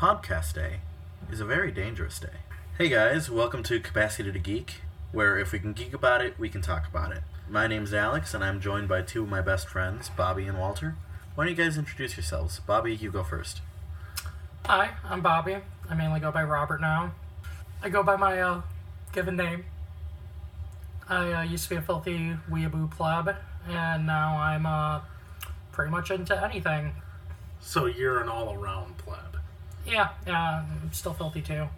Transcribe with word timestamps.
podcast 0.00 0.54
day 0.54 0.80
is 1.30 1.40
a 1.40 1.44
very 1.44 1.70
dangerous 1.70 2.18
day. 2.18 2.38
Hey 2.78 2.88
guys, 2.88 3.28
welcome 3.28 3.62
to 3.64 3.78
Capacity 3.78 4.32
to 4.32 4.38
Geek, 4.38 4.76
where 5.12 5.38
if 5.38 5.52
we 5.52 5.58
can 5.58 5.74
geek 5.74 5.92
about 5.92 6.24
it, 6.24 6.38
we 6.38 6.48
can 6.48 6.62
talk 6.62 6.88
about 6.88 7.12
it. 7.12 7.20
My 7.50 7.66
name's 7.66 7.92
Alex, 7.92 8.32
and 8.32 8.42
I'm 8.42 8.62
joined 8.62 8.88
by 8.88 9.02
two 9.02 9.24
of 9.24 9.28
my 9.28 9.42
best 9.42 9.68
friends, 9.68 10.08
Bobby 10.08 10.46
and 10.46 10.58
Walter. 10.58 10.96
Why 11.34 11.44
don't 11.44 11.54
you 11.54 11.62
guys 11.62 11.76
introduce 11.76 12.16
yourselves? 12.16 12.60
Bobby, 12.60 12.96
you 12.96 13.10
go 13.10 13.22
first. 13.22 13.60
Hi, 14.64 14.92
I'm 15.04 15.20
Bobby. 15.20 15.58
I 15.90 15.94
mainly 15.94 16.18
go 16.18 16.32
by 16.32 16.44
Robert 16.44 16.80
now. 16.80 17.12
I 17.82 17.90
go 17.90 18.02
by 18.02 18.16
my 18.16 18.40
uh, 18.40 18.62
given 19.12 19.36
name. 19.36 19.66
I 21.10 21.30
uh, 21.30 21.42
used 21.42 21.64
to 21.64 21.70
be 21.70 21.76
a 21.76 21.82
filthy 21.82 22.36
weeaboo 22.50 22.90
pleb, 22.90 23.36
and 23.68 24.06
now 24.06 24.38
I'm 24.38 24.64
uh, 24.64 25.02
pretty 25.72 25.90
much 25.90 26.10
into 26.10 26.42
anything. 26.42 26.94
So 27.60 27.84
you're 27.84 28.22
an 28.22 28.30
all-around 28.30 28.96
pleb. 28.96 29.29
Yeah, 29.86 30.10
yeah, 30.26 30.64
I'm 30.82 30.92
still 30.92 31.14
filthy 31.14 31.42
too. 31.42 31.68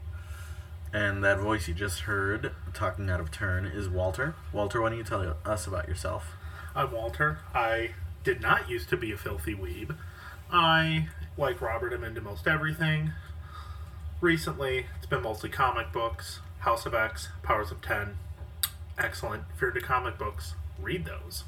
And 0.92 1.24
that 1.24 1.38
voice 1.38 1.69
you 1.69 1.74
just 1.74 2.01
heard, 2.01 2.52
talking 2.75 3.09
out 3.09 3.20
of 3.20 3.30
turn, 3.30 3.65
is 3.65 3.88
Walter. 3.88 4.34
Walter, 4.52 4.80
why 4.83 4.91
don't 4.91 4.98
you 4.98 5.05
tell 5.05 5.37
us 5.45 5.66
about 5.66 5.88
yourself? 5.88 6.33
I'm 6.75 6.92
Walter. 6.92 7.38
I 7.55 7.92
did 8.25 8.42
not 8.42 8.69
used 8.69 8.91
to 8.91 8.97
be 8.97 9.11
a 9.11 9.16
filthy 9.16 9.55
weeb. 9.55 9.97
I, 10.52 11.09
like 11.38 11.62
Robert, 11.62 11.95
am 11.95 12.05
into 12.05 12.20
most 12.20 12.47
everything. 12.47 13.12
Recently, 14.20 14.87
it's 14.98 15.06
been 15.06 15.23
mostly 15.23 15.48
comic 15.48 15.92
books, 15.92 16.41
House 16.61 16.84
of 16.84 16.95
X, 16.95 17.28
Powers 17.42 17.70
of 17.70 17.80
Ten. 17.80 18.16
Excellent. 18.98 19.45
If 19.55 19.61
you're 19.61 19.70
into 19.70 19.80
comic 19.80 20.19
books, 20.19 20.55
read 20.80 21.06
those. 21.06 21.45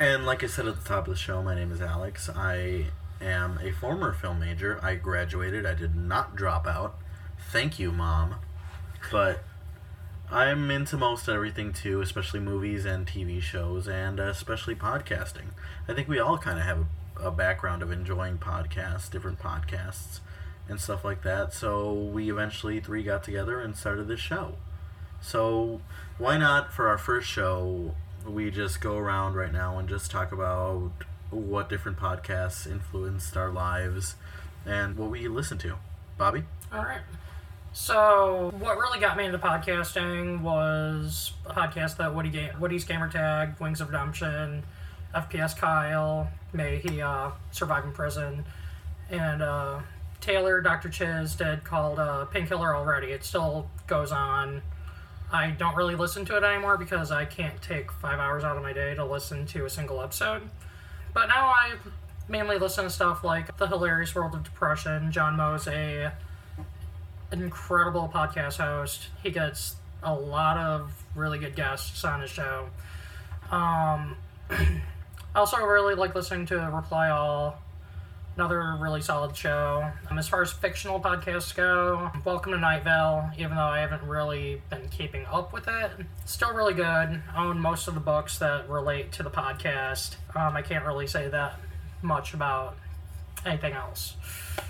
And 0.00 0.26
like 0.26 0.42
I 0.42 0.48
said 0.48 0.66
at 0.66 0.82
the 0.82 0.88
top 0.88 1.06
of 1.06 1.14
the 1.14 1.18
show, 1.18 1.42
my 1.42 1.54
name 1.54 1.70
is 1.70 1.80
Alex. 1.80 2.28
I 2.28 2.86
am 3.20 3.58
a 3.62 3.72
former 3.72 4.12
film 4.12 4.40
major. 4.40 4.78
I 4.82 4.94
graduated. 4.94 5.66
I 5.66 5.74
did 5.74 5.94
not 5.94 6.36
drop 6.36 6.66
out. 6.66 6.96
Thank 7.50 7.78
you, 7.78 7.92
Mom. 7.92 8.36
But 9.10 9.42
I'm 10.30 10.70
into 10.70 10.96
most 10.96 11.28
everything 11.28 11.72
too, 11.72 12.00
especially 12.00 12.40
movies 12.40 12.84
and 12.84 13.06
TV 13.06 13.42
shows, 13.42 13.88
and 13.88 14.20
uh, 14.20 14.24
especially 14.24 14.74
podcasting. 14.74 15.52
I 15.88 15.94
think 15.94 16.08
we 16.08 16.20
all 16.20 16.38
kind 16.38 16.58
of 16.58 16.64
have 16.64 16.86
a, 17.16 17.28
a 17.28 17.30
background 17.30 17.82
of 17.82 17.90
enjoying 17.90 18.38
podcasts, 18.38 19.10
different 19.10 19.40
podcasts, 19.40 20.20
and 20.68 20.80
stuff 20.80 21.04
like 21.04 21.22
that. 21.22 21.52
So 21.52 21.92
we 21.92 22.30
eventually 22.30 22.78
three 22.80 23.02
got 23.02 23.24
together 23.24 23.60
and 23.60 23.76
started 23.76 24.06
this 24.06 24.20
show. 24.20 24.54
So 25.20 25.80
why 26.16 26.38
not 26.38 26.72
for 26.72 26.88
our 26.88 26.98
first 26.98 27.28
show? 27.28 27.94
We 28.26 28.50
just 28.50 28.80
go 28.80 28.96
around 28.96 29.34
right 29.34 29.52
now 29.52 29.78
and 29.78 29.88
just 29.88 30.10
talk 30.10 30.30
about 30.30 30.92
what 31.30 31.68
different 31.68 31.98
podcasts 31.98 32.70
influenced 32.70 33.36
our 33.36 33.50
lives 33.50 34.16
and 34.66 34.96
what 34.96 35.10
we 35.10 35.28
listen 35.28 35.58
to. 35.58 35.76
Bobby? 36.18 36.44
All 36.72 36.82
right. 36.82 37.00
So, 37.72 38.52
what 38.58 38.76
really 38.78 38.98
got 38.98 39.16
me 39.16 39.24
into 39.24 39.38
podcasting 39.38 40.40
was 40.40 41.32
a 41.46 41.54
podcast 41.54 41.98
that 41.98 42.14
Woody 42.14 42.30
Ga- 42.30 42.52
Woody's 42.58 42.84
Gamer 42.84 43.08
Tag, 43.08 43.54
Wings 43.60 43.80
of 43.80 43.88
Redemption, 43.88 44.64
FPS 45.14 45.56
Kyle, 45.56 46.28
May 46.52 46.78
he 46.78 47.00
uh, 47.00 47.30
survive 47.52 47.84
in 47.84 47.92
prison, 47.92 48.44
and 49.08 49.40
uh, 49.40 49.80
Taylor, 50.20 50.60
Dr. 50.60 50.88
Chiz 50.88 51.34
did 51.36 51.62
called 51.62 51.98
uh, 51.98 52.24
Painkiller 52.26 52.74
already. 52.74 53.08
It 53.08 53.24
still 53.24 53.70
goes 53.86 54.10
on. 54.10 54.62
I 55.32 55.50
don't 55.52 55.76
really 55.76 55.94
listen 55.94 56.24
to 56.24 56.36
it 56.36 56.42
anymore 56.42 56.76
because 56.76 57.12
I 57.12 57.24
can't 57.24 57.62
take 57.62 57.92
five 57.92 58.18
hours 58.18 58.42
out 58.42 58.56
of 58.56 58.64
my 58.64 58.72
day 58.72 58.94
to 58.96 59.04
listen 59.04 59.46
to 59.46 59.64
a 59.64 59.70
single 59.70 60.02
episode. 60.02 60.42
But 61.12 61.26
now 61.26 61.46
I 61.46 61.74
mainly 62.28 62.58
listen 62.58 62.84
to 62.84 62.90
stuff 62.90 63.24
like 63.24 63.56
The 63.56 63.66
Hilarious 63.66 64.14
World 64.14 64.34
of 64.34 64.44
Depression. 64.44 65.10
John 65.10 65.36
Moe's 65.36 65.66
a 65.66 66.12
incredible 67.32 68.10
podcast 68.12 68.56
host. 68.56 69.08
He 69.22 69.30
gets 69.30 69.76
a 70.02 70.14
lot 70.14 70.56
of 70.56 70.92
really 71.14 71.38
good 71.38 71.56
guests 71.56 72.04
on 72.04 72.20
his 72.20 72.30
show. 72.30 72.68
Um, 73.50 74.16
I 74.50 74.80
also 75.34 75.58
really 75.58 75.94
like 75.94 76.14
listening 76.14 76.46
to 76.46 76.56
Reply 76.56 77.10
All, 77.10 77.60
another 78.40 78.74
really 78.80 79.02
solid 79.02 79.36
show. 79.36 79.86
Um, 80.10 80.18
as 80.18 80.26
far 80.26 80.40
as 80.40 80.50
fictional 80.50 80.98
podcasts 80.98 81.54
go, 81.54 82.10
Welcome 82.24 82.52
to 82.52 82.58
Night 82.58 82.84
Vale, 82.84 83.30
even 83.36 83.54
though 83.54 83.60
I 83.60 83.80
haven't 83.80 84.02
really 84.02 84.62
been 84.70 84.88
keeping 84.88 85.26
up 85.26 85.52
with 85.52 85.68
it, 85.68 85.90
still 86.24 86.54
really 86.54 86.72
good. 86.72 87.22
Own 87.36 87.60
most 87.60 87.86
of 87.86 87.92
the 87.92 88.00
books 88.00 88.38
that 88.38 88.66
relate 88.66 89.12
to 89.12 89.22
the 89.22 89.28
podcast. 89.28 90.16
Um, 90.34 90.56
I 90.56 90.62
can't 90.62 90.86
really 90.86 91.06
say 91.06 91.28
that 91.28 91.60
much 92.00 92.32
about 92.32 92.78
anything 93.44 93.74
else. 93.74 94.16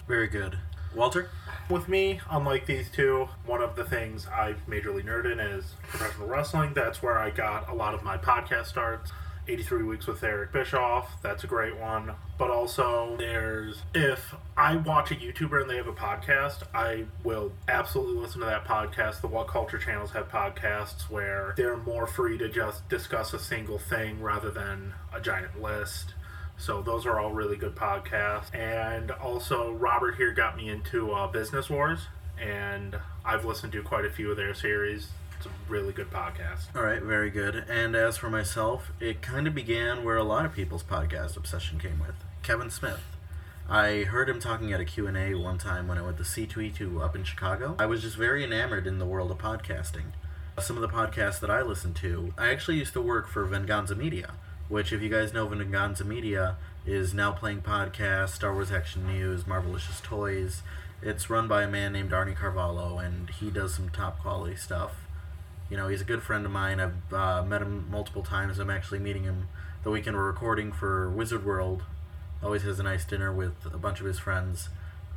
Very 0.09 0.27
good. 0.27 0.59
Walter? 0.93 1.31
With 1.69 1.89
me, 1.89 2.19
unlike 2.29 2.67
these 2.67 2.91
two, 2.91 3.29
one 3.47 3.63
of 3.63 3.77
the 3.77 3.85
things 3.85 4.27
I 4.27 4.55
majorly 4.69 5.05
nerd 5.05 5.31
in 5.31 5.39
is 5.39 5.77
professional 5.85 6.27
wrestling. 6.27 6.73
That's 6.75 7.05
where 7.05 7.21
I 7.21 7.31
got 7.31 7.69
a 7.69 7.75
lot 7.75 7.95
of 7.95 8.03
my 8.03 8.19
podcast 8.19 8.67
starts. 8.67 9.13
83 9.51 9.83
Weeks 9.83 10.07
with 10.07 10.23
Eric 10.23 10.53
Bischoff, 10.53 11.21
that's 11.23 11.43
a 11.43 11.49
great 11.49 11.77
one. 11.77 12.13
But 12.39 12.51
also, 12.51 13.17
there's 13.19 13.83
if 13.93 14.33
I 14.57 14.77
watch 14.77 15.11
a 15.11 15.17
YouTuber 15.17 15.63
and 15.63 15.69
they 15.69 15.77
have 15.77 15.89
a 15.89 15.93
podcast, 15.93 16.63
I 16.73 17.07
will 17.25 17.51
absolutely 17.67 18.23
listen 18.23 18.39
to 18.43 18.47
that 18.47 18.65
podcast. 18.65 19.21
The 19.23 19.27
What 19.27 19.49
Culture 19.49 19.79
channels 19.79 20.13
have 20.13 20.31
podcasts 20.31 21.11
where 21.11 21.55
they're 21.57 21.77
more 21.77 22.07
free 22.07 22.39
to 22.39 22.49
just 22.49 22.89
discuss 22.89 23.33
a 23.33 23.41
single 23.41 23.79
thing 23.79 24.23
rather 24.23 24.53
than 24.53 24.95
a 25.13 25.21
giant 25.21 25.61
list. 25.61 26.15
So 26.57 26.81
those 26.81 27.05
are 27.05 27.19
all 27.19 27.33
really 27.33 27.57
good 27.57 27.75
podcasts. 27.75 28.55
And 28.55 29.11
also, 29.11 29.73
Robert 29.73 30.15
here 30.15 30.33
got 30.33 30.57
me 30.57 30.69
into 30.69 31.11
uh, 31.11 31.27
Business 31.27 31.69
Wars, 31.69 32.07
and 32.41 32.97
I've 33.25 33.45
listened 33.45 33.73
to 33.73 33.83
quite 33.83 34.05
a 34.05 34.11
few 34.11 34.31
of 34.31 34.37
their 34.37 34.55
series. 34.55 35.09
It's 35.41 35.47
a 35.47 35.73
really 35.73 35.95
good 35.95 36.11
podcast. 36.11 36.67
All 36.77 36.83
right, 36.83 37.01
very 37.01 37.31
good. 37.31 37.65
And 37.67 37.97
as 37.97 38.19
for 38.19 38.29
myself, 38.29 38.93
it 39.01 39.23
kind 39.23 39.47
of 39.47 39.55
began 39.55 40.05
where 40.05 40.19
a 40.19 40.23
lot 40.23 40.45
of 40.45 40.53
people's 40.53 40.83
podcast 40.83 41.35
obsession 41.35 41.79
came 41.79 41.99
with 41.99 42.15
Kevin 42.43 42.69
Smith. 42.69 43.01
I 43.67 44.03
heard 44.03 44.29
him 44.29 44.39
talking 44.39 44.71
at 44.75 44.81
a 44.81 44.85
Q&A 44.85 45.35
one 45.35 45.57
time 45.57 45.89
when 45.89 45.97
I 45.97 46.03
went 46.03 46.19
to 46.19 46.25
C2E2 46.25 47.03
up 47.03 47.17
in 47.17 47.25
Chicago. 47.25 47.75
I 47.79 47.87
was 47.87 48.03
just 48.03 48.19
very 48.19 48.45
enamored 48.45 48.87
in 48.87 48.99
the 48.99 49.07
world 49.07 49.31
of 49.31 49.39
podcasting. 49.39 50.13
Some 50.59 50.77
of 50.77 50.83
the 50.83 50.95
podcasts 50.95 51.41
that 51.41 51.49
I 51.49 51.63
listened 51.63 51.97
to, 51.97 52.35
I 52.37 52.51
actually 52.51 52.77
used 52.77 52.93
to 52.93 53.01
work 53.01 53.27
for 53.27 53.47
Venganza 53.47 53.95
Media, 53.95 54.35
which, 54.69 54.93
if 54.93 55.01
you 55.01 55.09
guys 55.09 55.33
know 55.33 55.49
Venganza 55.49 56.05
Media, 56.05 56.57
is 56.85 57.15
now 57.15 57.33
playing 57.33 57.63
podcasts, 57.63 58.35
Star 58.35 58.53
Wars 58.53 58.71
Action 58.71 59.07
News, 59.07 59.45
Marvelicious 59.45 60.03
Toys. 60.03 60.63
It's 61.01 61.31
run 61.31 61.49
by 61.49 61.63
a 61.63 61.69
man 61.69 61.95
named 61.95 62.11
Arnie 62.11 62.37
Carvalho, 62.37 62.99
and 62.99 63.31
he 63.31 63.49
does 63.51 63.73
some 63.73 63.89
top 63.89 64.21
quality 64.21 64.57
stuff. 64.57 65.07
You 65.71 65.77
know, 65.77 65.87
he's 65.87 66.01
a 66.01 66.05
good 66.05 66.23
friend 66.23 66.45
of 66.45 66.51
mine. 66.51 66.81
I've 66.81 67.13
uh, 67.13 67.45
met 67.45 67.63
him 67.63 67.89
multiple 67.91 68.25
times. 68.25 68.59
I'm 68.59 68.71
actually 68.71 68.99
meeting 68.99 69.23
him 69.23 69.49
the 69.85 69.91
weekend 69.91 70.17
we're 70.17 70.27
recording 70.27 70.73
for 70.73 71.09
Wizard 71.09 71.47
World. 71.47 71.85
Always 72.43 72.63
has 72.63 72.81
a 72.81 72.83
nice 72.83 73.05
dinner 73.05 73.33
with 73.33 73.55
a 73.73 73.79
bunch 73.79 74.01
of 74.01 74.07
his 74.07 74.19
friends 74.19 74.69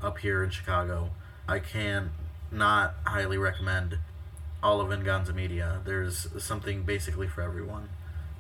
up 0.02 0.20
here 0.20 0.44
in 0.44 0.52
Chicago. 0.52 1.10
I 1.48 1.58
can 1.58 2.12
not 2.52 2.94
highly 3.06 3.38
recommend 3.38 3.98
all 4.62 4.80
of 4.80 4.90
Venganza 4.90 5.34
Media. 5.34 5.82
There's 5.84 6.28
something 6.38 6.84
basically 6.84 7.28
for 7.28 7.42
everyone 7.42 7.90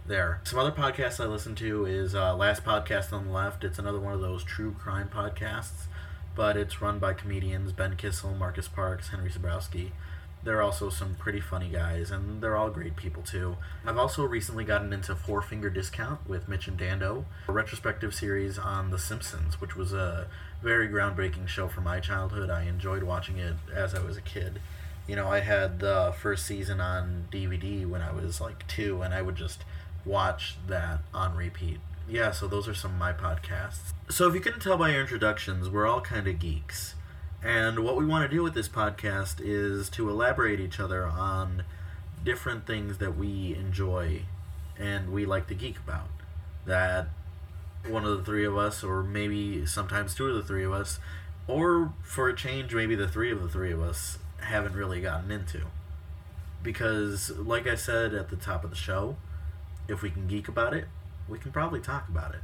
there. 0.05 0.39
Some 0.43 0.59
other 0.59 0.71
podcasts 0.71 1.19
I 1.19 1.27
listen 1.27 1.55
to 1.55 1.85
is 1.85 2.13
uh, 2.13 2.35
Last 2.35 2.63
Podcast 2.63 3.11
on 3.11 3.27
the 3.27 3.33
Left. 3.33 3.63
It's 3.63 3.79
another 3.79 3.99
one 3.99 4.13
of 4.13 4.21
those 4.21 4.43
true 4.43 4.75
crime 4.77 5.09
podcasts, 5.11 5.87
but 6.35 6.57
it's 6.57 6.81
run 6.81 6.99
by 6.99 7.13
comedians 7.13 7.71
Ben 7.71 7.95
Kissel, 7.95 8.35
Marcus 8.35 8.67
Parks, 8.67 9.09
Henry 9.09 9.31
Zebrowski. 9.31 9.91
They're 10.43 10.61
also 10.61 10.89
some 10.89 11.15
pretty 11.15 11.39
funny 11.39 11.69
guys, 11.69 12.11
and 12.11 12.41
they're 12.41 12.57
all 12.57 12.69
great 12.69 12.97
people 12.97 13.23
too. 13.23 13.55
I've 13.85 13.97
also 13.97 14.25
recently 14.25 14.65
gotten 14.65 14.91
into 14.91 15.15
Four 15.15 15.41
Finger 15.41 15.69
Discount 15.69 16.27
with 16.27 16.49
Mitch 16.49 16.67
and 16.67 16.77
Dando, 16.77 17.25
a 17.47 17.51
retrospective 17.53 18.13
series 18.13 18.57
on 18.57 18.91
The 18.91 18.99
Simpsons, 18.99 19.61
which 19.61 19.75
was 19.75 19.93
a 19.93 20.27
very 20.61 20.89
groundbreaking 20.89 21.47
show 21.47 21.69
for 21.69 21.81
my 21.81 21.99
childhood. 22.01 22.49
I 22.49 22.63
enjoyed 22.63 23.03
watching 23.03 23.37
it 23.37 23.55
as 23.73 23.95
I 23.95 24.03
was 24.03 24.17
a 24.17 24.21
kid. 24.21 24.59
You 25.07 25.15
know, 25.15 25.29
I 25.29 25.39
had 25.39 25.79
the 25.79 26.13
first 26.21 26.45
season 26.45 26.81
on 26.81 27.27
DVD 27.31 27.85
when 27.87 28.01
I 28.01 28.11
was 28.11 28.41
like 28.41 28.67
two, 28.67 29.01
and 29.01 29.13
I 29.13 29.21
would 29.21 29.35
just 29.35 29.63
watch 30.05 30.57
that 30.67 30.99
on 31.13 31.35
repeat. 31.35 31.79
Yeah, 32.09 32.31
so 32.31 32.47
those 32.47 32.67
are 32.67 32.73
some 32.73 32.91
of 32.91 32.97
my 32.97 33.13
podcasts. 33.13 33.93
So 34.09 34.27
if 34.27 34.33
you 34.33 34.41
couldn't 34.41 34.61
tell 34.61 34.77
by 34.77 34.91
your 34.91 35.01
introductions, 35.01 35.69
we're 35.69 35.87
all 35.87 36.01
kind 36.01 36.27
of 36.27 36.39
geeks. 36.39 36.95
And 37.43 37.79
what 37.79 37.97
we 37.97 38.05
want 38.05 38.29
to 38.29 38.33
do 38.33 38.41
with 38.41 38.53
this 38.53 38.69
podcast 38.69 39.41
is 39.41 39.89
to 39.89 40.09
elaborate 40.09 40.61
each 40.61 40.79
other 40.79 41.05
on 41.05 41.63
different 42.23 42.65
things 42.65 42.99
that 42.99 43.17
we 43.17 43.53
enjoy 43.55 44.21
and 44.79 45.11
we 45.11 45.25
like 45.25 45.47
to 45.47 45.53
geek 45.53 45.77
about. 45.77 46.07
That 46.65 47.07
one 47.85 48.05
of 48.05 48.17
the 48.17 48.23
three 48.23 48.45
of 48.45 48.57
us, 48.57 48.81
or 48.81 49.03
maybe 49.03 49.65
sometimes 49.65 50.15
two 50.15 50.27
of 50.27 50.35
the 50.35 50.43
three 50.43 50.63
of 50.63 50.71
us, 50.71 50.99
or 51.45 51.93
for 52.01 52.29
a 52.29 52.35
change, 52.35 52.73
maybe 52.73 52.95
the 52.95 53.09
three 53.09 53.29
of 53.29 53.41
the 53.41 53.49
three 53.49 53.73
of 53.73 53.81
us 53.81 54.19
haven't 54.37 54.73
really 54.73 55.01
gotten 55.01 55.29
into. 55.29 55.63
Because, 56.61 57.29
like 57.31 57.67
I 57.67 57.75
said 57.75 58.13
at 58.13 58.29
the 58.29 58.37
top 58.37 58.63
of 58.63 58.69
the 58.69 58.75
show, 58.77 59.17
if 59.89 60.01
we 60.01 60.09
can 60.09 60.27
geek 60.27 60.47
about 60.47 60.73
it, 60.73 60.85
we 61.27 61.39
can 61.39 61.51
probably 61.51 61.81
talk 61.81 62.07
about 62.07 62.33
it. 62.33 62.41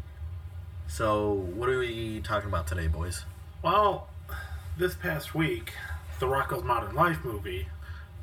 So, 0.87 1.31
what 1.31 1.69
are 1.69 1.79
we 1.79 2.19
talking 2.19 2.49
about 2.49 2.67
today, 2.67 2.87
boys? 2.87 3.23
Well, 3.63 4.09
this 4.79 4.95
past 4.95 5.35
week, 5.35 5.73
the 6.19 6.25
Rocko's 6.25 6.63
Modern 6.63 6.95
Life 6.95 7.19
movie 7.25 7.67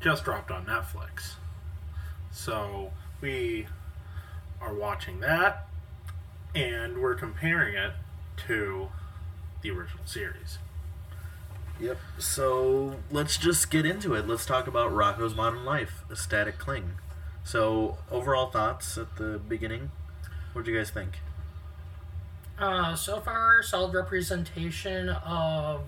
just 0.01 0.25
dropped 0.25 0.49
on 0.49 0.65
Netflix. 0.65 1.35
So 2.31 2.91
we 3.21 3.67
are 4.59 4.73
watching 4.73 5.19
that, 5.19 5.67
and 6.55 6.97
we're 6.97 7.13
comparing 7.13 7.75
it 7.75 7.93
to 8.47 8.89
the 9.61 9.69
original 9.69 10.03
series. 10.05 10.57
Yep. 11.79 11.97
So 12.17 12.95
let's 13.11 13.37
just 13.37 13.69
get 13.69 13.85
into 13.85 14.15
it. 14.15 14.27
Let's 14.27 14.45
talk 14.45 14.65
about 14.65 14.91
Rocko's 14.91 15.35
Modern 15.35 15.63
Life, 15.63 16.03
a 16.09 16.15
static 16.15 16.57
cling. 16.57 16.93
So 17.43 17.99
overall 18.09 18.49
thoughts 18.49 18.97
at 18.97 19.17
the 19.17 19.39
beginning. 19.47 19.91
What 20.53 20.65
do 20.65 20.71
you 20.71 20.77
guys 20.77 20.89
think? 20.89 21.19
Uh, 22.59 22.95
so 22.95 23.19
far, 23.21 23.61
solid 23.61 23.93
representation 23.93 25.09
of 25.09 25.81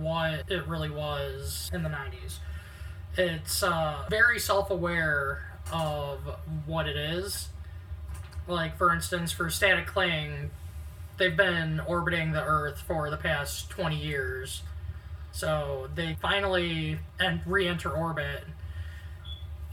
what 0.00 0.42
it 0.50 0.66
really 0.66 0.90
was 0.90 1.70
in 1.72 1.84
the 1.84 1.88
90s. 1.88 2.38
It's 3.16 3.62
uh, 3.62 4.04
very 4.10 4.40
self 4.40 4.70
aware 4.70 5.52
of 5.72 6.18
what 6.66 6.88
it 6.88 6.96
is. 6.96 7.48
Like, 8.48 8.76
for 8.76 8.92
instance, 8.92 9.30
for 9.30 9.48
Static 9.48 9.86
Cling, 9.86 10.50
they've 11.18 11.36
been 11.36 11.80
orbiting 11.80 12.32
the 12.32 12.42
Earth 12.42 12.82
for 12.86 13.10
the 13.10 13.16
past 13.16 13.70
20 13.70 13.96
years. 13.96 14.62
So 15.30 15.88
they 15.94 16.16
finally 16.20 16.98
re 17.46 17.68
enter 17.68 17.90
orbit. 17.90 18.44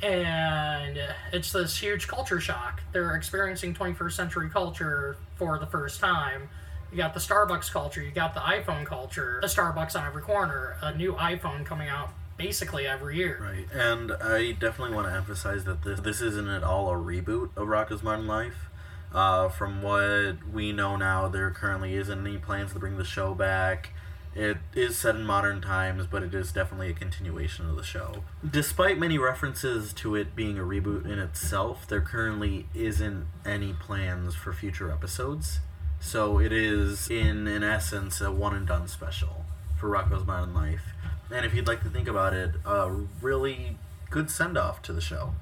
And 0.04 1.00
it's 1.32 1.52
this 1.52 1.78
huge 1.78 2.08
culture 2.08 2.40
shock. 2.40 2.82
They're 2.92 3.16
experiencing 3.16 3.74
21st 3.74 4.12
century 4.12 4.50
culture 4.50 5.18
for 5.36 5.58
the 5.58 5.66
first 5.66 6.00
time. 6.00 6.50
You 6.92 6.98
got 6.98 7.14
the 7.14 7.20
Starbucks 7.20 7.72
culture, 7.72 8.02
you 8.02 8.12
got 8.12 8.34
the 8.34 8.40
iPhone 8.42 8.86
culture, 8.86 9.40
a 9.44 9.48
Starbucks 9.48 10.00
on 10.00 10.06
every 10.06 10.22
corner, 10.22 10.78
a 10.82 10.96
new 10.96 11.14
iPhone 11.14 11.66
coming 11.66 11.90
out 11.90 12.12
basically 12.38 12.88
every 12.88 13.18
year. 13.18 13.40
Right. 13.42 13.68
And 13.74 14.12
I 14.14 14.52
definitely 14.52 14.96
want 14.96 15.08
to 15.08 15.14
emphasize 15.14 15.66
that 15.66 15.84
this 15.84 16.00
this 16.00 16.22
isn't 16.22 16.48
at 16.48 16.64
all 16.64 16.90
a 16.90 16.94
reboot 16.94 17.56
of 17.58 17.68
Rocko's 17.68 18.04
Modern 18.04 18.28
Life. 18.28 18.70
Uh, 19.14 19.48
from 19.48 19.82
what 19.82 20.46
we 20.52 20.74
know 20.74 20.98
now, 20.98 21.30
there 21.30 21.50
currently 21.50 21.96
isn't 21.96 22.28
any 22.28 22.38
plans 22.38 22.74
to 22.74 22.80
bring 22.80 22.98
the 22.98 23.06
show 23.06 23.34
back. 23.34 23.92
It 24.36 24.58
is 24.76 24.98
set 24.98 25.16
in 25.16 25.24
modern 25.24 25.62
times, 25.62 26.08
but 26.08 26.22
it 26.22 26.34
is 26.36 26.52
definitely 26.52 26.90
a 26.90 26.94
continuation 26.94 27.70
of 27.70 27.78
the 27.78 27.84
show. 27.84 28.24
Despite 28.48 29.00
many 29.00 29.18
references 29.18 29.94
to 29.94 30.16
it 30.16 30.36
being 30.36 30.60
a 30.60 30.64
reboot 30.64 31.06
in 31.06 31.20
itself, 31.20 31.88
there 31.88 32.02
currently 32.02 32.68
isn't 32.74 33.28
any 33.46 33.72
plans 33.72 34.36
for 34.36 34.52
future 34.52 34.92
episodes. 34.92 35.62
So 36.02 36.40
it 36.40 36.52
is, 36.52 37.10
in 37.10 37.48
in 37.48 37.64
essence, 37.64 38.20
a 38.20 38.30
one 38.30 38.54
and 38.54 38.68
done 38.68 38.90
special 38.90 39.46
for 39.80 39.90
Rocko's 39.90 40.28
Modern 40.28 40.54
Life. 40.54 40.94
And 41.32 41.46
if 41.46 41.54
you'd 41.54 41.68
like 41.68 41.82
to 41.84 41.90
think 41.90 42.10
about 42.10 42.34
it, 42.34 42.52
a 42.66 42.92
really 43.22 43.78
good 44.10 44.30
send 44.30 44.58
off 44.58 44.82
to 44.84 44.94
the 44.94 45.02
show. 45.02 45.34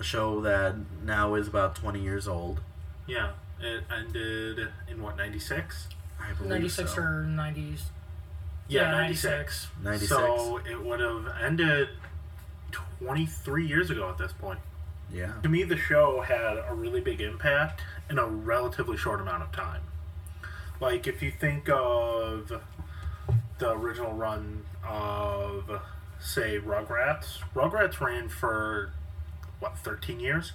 A 0.00 0.02
show 0.02 0.40
that 0.40 0.74
now 1.04 1.34
is 1.34 1.48
about 1.48 1.74
20 1.74 2.00
years 2.00 2.26
old. 2.26 2.60
Yeah, 3.06 3.32
it 3.60 3.84
ended 3.94 4.68
in 4.90 5.02
what, 5.02 5.16
96? 5.16 5.88
I 6.20 6.32
believe 6.32 6.50
96 6.50 6.94
so. 6.94 7.00
or 7.00 7.24
90s. 7.28 7.82
Yeah, 8.68 8.82
Yeah, 8.82 8.90
96. 8.92 9.68
96. 9.82 10.08
So 10.10 10.58
it 10.58 10.82
would 10.84 11.00
have 11.00 11.26
ended 11.42 11.88
23 13.00 13.66
years 13.66 13.90
ago 13.90 14.08
at 14.08 14.18
this 14.18 14.32
point. 14.32 14.58
Yeah. 15.12 15.32
To 15.42 15.48
me, 15.48 15.62
the 15.64 15.76
show 15.76 16.20
had 16.20 16.58
a 16.68 16.74
really 16.74 17.00
big 17.00 17.20
impact 17.20 17.80
in 18.10 18.18
a 18.18 18.26
relatively 18.26 18.96
short 18.96 19.20
amount 19.20 19.42
of 19.42 19.52
time. 19.52 19.80
Like, 20.80 21.06
if 21.06 21.22
you 21.22 21.30
think 21.30 21.68
of 21.70 22.52
the 23.58 23.70
original 23.70 24.12
run 24.12 24.64
of, 24.86 25.80
say, 26.20 26.58
Rugrats, 26.60 27.38
Rugrats 27.54 28.00
ran 28.00 28.28
for, 28.28 28.92
what, 29.60 29.78
13 29.78 30.20
years? 30.20 30.52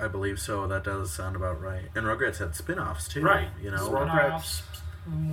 I 0.00 0.08
believe 0.08 0.38
so. 0.38 0.66
That 0.66 0.84
does 0.84 1.12
sound 1.12 1.36
about 1.36 1.60
right. 1.60 1.86
And 1.94 2.06
Rugrats 2.06 2.38
had 2.38 2.54
spin 2.54 2.78
offs 2.78 3.08
too. 3.08 3.20
Right. 3.22 3.48
You 3.62 3.70
know? 3.70 3.76
So- 3.78 3.94
Spin-offs, 3.96 4.62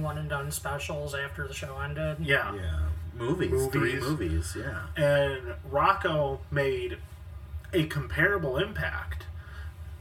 one 0.01 0.17
and 0.17 0.29
done 0.29 0.51
specials 0.51 1.13
after 1.13 1.47
the 1.47 1.53
show 1.53 1.79
ended. 1.79 2.17
Yeah. 2.19 2.53
yeah. 2.55 2.79
Movies. 3.13 3.67
Three 3.67 3.95
Movies. 3.95 4.03
movies. 4.03 4.57
Yeah. 4.57 4.87
And 4.95 5.55
Rocko 5.71 6.39
made 6.51 6.97
a 7.73 7.85
comparable 7.87 8.57
impact. 8.57 9.25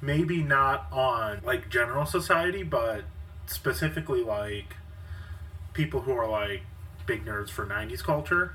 Maybe 0.00 0.42
not 0.42 0.86
on 0.92 1.40
like 1.44 1.68
general 1.70 2.06
society, 2.06 2.62
but 2.62 3.04
specifically 3.46 4.22
like 4.22 4.76
people 5.72 6.00
who 6.00 6.12
are 6.12 6.28
like 6.28 6.62
big 7.06 7.24
nerds 7.24 7.50
for 7.50 7.66
90s 7.66 8.02
culture. 8.02 8.54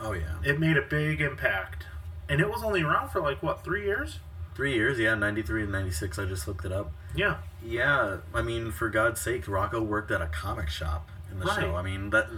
Oh, 0.00 0.12
yeah. 0.12 0.36
It 0.44 0.58
made 0.58 0.76
a 0.76 0.82
big 0.82 1.20
impact. 1.20 1.86
And 2.28 2.40
it 2.40 2.50
was 2.50 2.62
only 2.62 2.82
around 2.82 3.10
for 3.10 3.20
like 3.20 3.42
what, 3.42 3.64
3 3.64 3.84
years? 3.84 4.18
Three 4.54 4.74
years. 4.74 4.98
Yeah. 4.98 5.14
93 5.14 5.64
and 5.64 5.72
96. 5.72 6.18
I 6.18 6.24
just 6.26 6.46
looked 6.46 6.64
it 6.64 6.72
up. 6.72 6.92
Yeah. 7.14 7.38
Yeah. 7.64 8.18
I 8.34 8.42
mean, 8.42 8.70
for 8.72 8.88
God's 8.90 9.20
sake, 9.20 9.46
Rocko 9.46 9.84
worked 9.84 10.10
at 10.10 10.20
a 10.20 10.26
comic 10.26 10.68
shop 10.68 11.08
in 11.30 11.38
the 11.40 11.46
Right. 11.46 11.60
show. 11.60 11.74
I 11.76 11.82
mean, 11.82 12.10
that. 12.10 12.28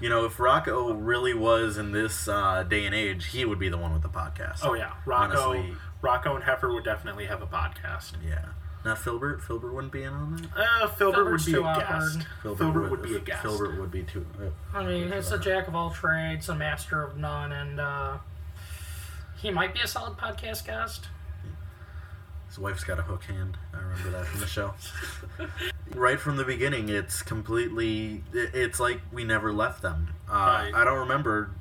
You 0.00 0.08
know, 0.08 0.24
if 0.24 0.36
Rocko 0.38 0.92
really 0.98 1.32
was 1.32 1.76
in 1.78 1.92
this 1.92 2.26
uh, 2.26 2.64
day 2.64 2.84
and 2.86 2.92
age, 2.94 3.26
he 3.26 3.44
would 3.44 3.60
be 3.60 3.68
the 3.68 3.78
one 3.78 3.92
with 3.92 4.02
the 4.02 4.08
podcast. 4.08 4.58
Oh 4.64 4.74
yeah. 4.74 4.90
Rocko 5.06 5.36
Honestly. 5.36 5.76
Rocko 6.02 6.34
and 6.34 6.42
Heifer 6.42 6.72
would 6.74 6.82
definitely 6.84 7.26
have 7.26 7.40
a 7.40 7.46
podcast. 7.46 8.14
Yeah. 8.28 8.46
Not 8.84 8.98
Filbert. 8.98 9.44
Filbert 9.44 9.72
wouldn't 9.72 9.92
be 9.92 10.02
in 10.02 10.12
on 10.12 10.34
that. 10.34 10.48
Uh, 10.56 10.88
Filbert 10.88 11.14
Filbert's 11.14 11.46
would 11.46 11.52
be 11.52 11.52
too 11.52 11.64
a 11.64 11.68
awkward. 11.68 11.86
guest. 12.16 12.26
Filbert, 12.42 12.90
would, 12.90 13.02
be 13.04 13.14
a 13.14 13.20
guest. 13.20 13.42
Filbert 13.42 13.78
would 13.78 13.92
be 13.92 14.02
too. 14.02 14.26
Uh, 14.40 14.76
I 14.76 14.84
mean, 14.84 15.12
he's 15.12 15.30
a 15.30 15.38
jack 15.38 15.68
of 15.68 15.76
all 15.76 15.90
trades, 15.90 16.48
a 16.48 16.54
master 16.56 17.00
of 17.00 17.16
none, 17.16 17.52
and 17.52 17.78
uh, 17.78 18.18
he 19.36 19.52
might 19.52 19.72
be 19.72 19.82
a 19.82 19.86
solid 19.86 20.18
podcast 20.18 20.66
guest. 20.66 21.06
His 22.52 22.58
wife's 22.58 22.84
got 22.84 22.98
a 22.98 23.02
hook 23.02 23.24
hand. 23.24 23.56
I 23.72 23.78
remember 23.78 24.10
that 24.10 24.26
from 24.26 24.40
the 24.40 24.46
show. 24.46 24.74
right 25.94 26.20
from 26.20 26.36
the 26.36 26.44
beginning, 26.44 26.90
it's 26.90 27.22
completely. 27.22 28.24
It's 28.34 28.78
like 28.78 29.00
we 29.10 29.24
never 29.24 29.54
left 29.54 29.80
them. 29.80 30.08
Uh, 30.28 30.32
Right. 30.34 30.72
I 30.74 30.84
don't 30.84 30.98
remember. 30.98 31.52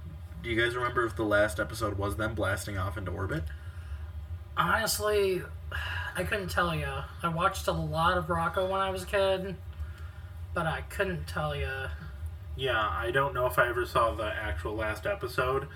Do 0.44 0.50
you 0.50 0.62
guys 0.62 0.76
remember 0.76 1.06
if 1.06 1.16
the 1.16 1.24
last 1.24 1.62
episode 1.62 1.98
was 1.98 2.18
them 2.18 2.36
blasting 2.36 2.78
off 2.78 2.98
into 2.98 3.10
orbit? 3.10 3.46
Honestly, 4.58 5.42
I 6.18 6.26
couldn't 6.26 6.50
tell 6.50 6.76
you. 6.76 6.90
I 7.24 7.30
watched 7.30 7.70
a 7.70 7.72
lot 7.72 8.18
of 8.18 8.28
Rocko 8.28 8.70
when 8.70 8.82
I 8.82 8.90
was 8.90 9.04
a 9.04 9.06
kid, 9.06 9.56
but 10.54 10.66
I 10.68 10.82
couldn't 10.90 11.26
tell 11.26 11.56
you. 11.56 11.72
Yeah, 12.58 12.78
I 12.78 13.12
don't 13.12 13.34
know 13.34 13.46
if 13.46 13.58
I 13.58 13.70
ever 13.70 13.86
saw 13.86 14.14
the 14.14 14.26
actual 14.26 14.76
last 14.76 15.06
episode, 15.06 15.70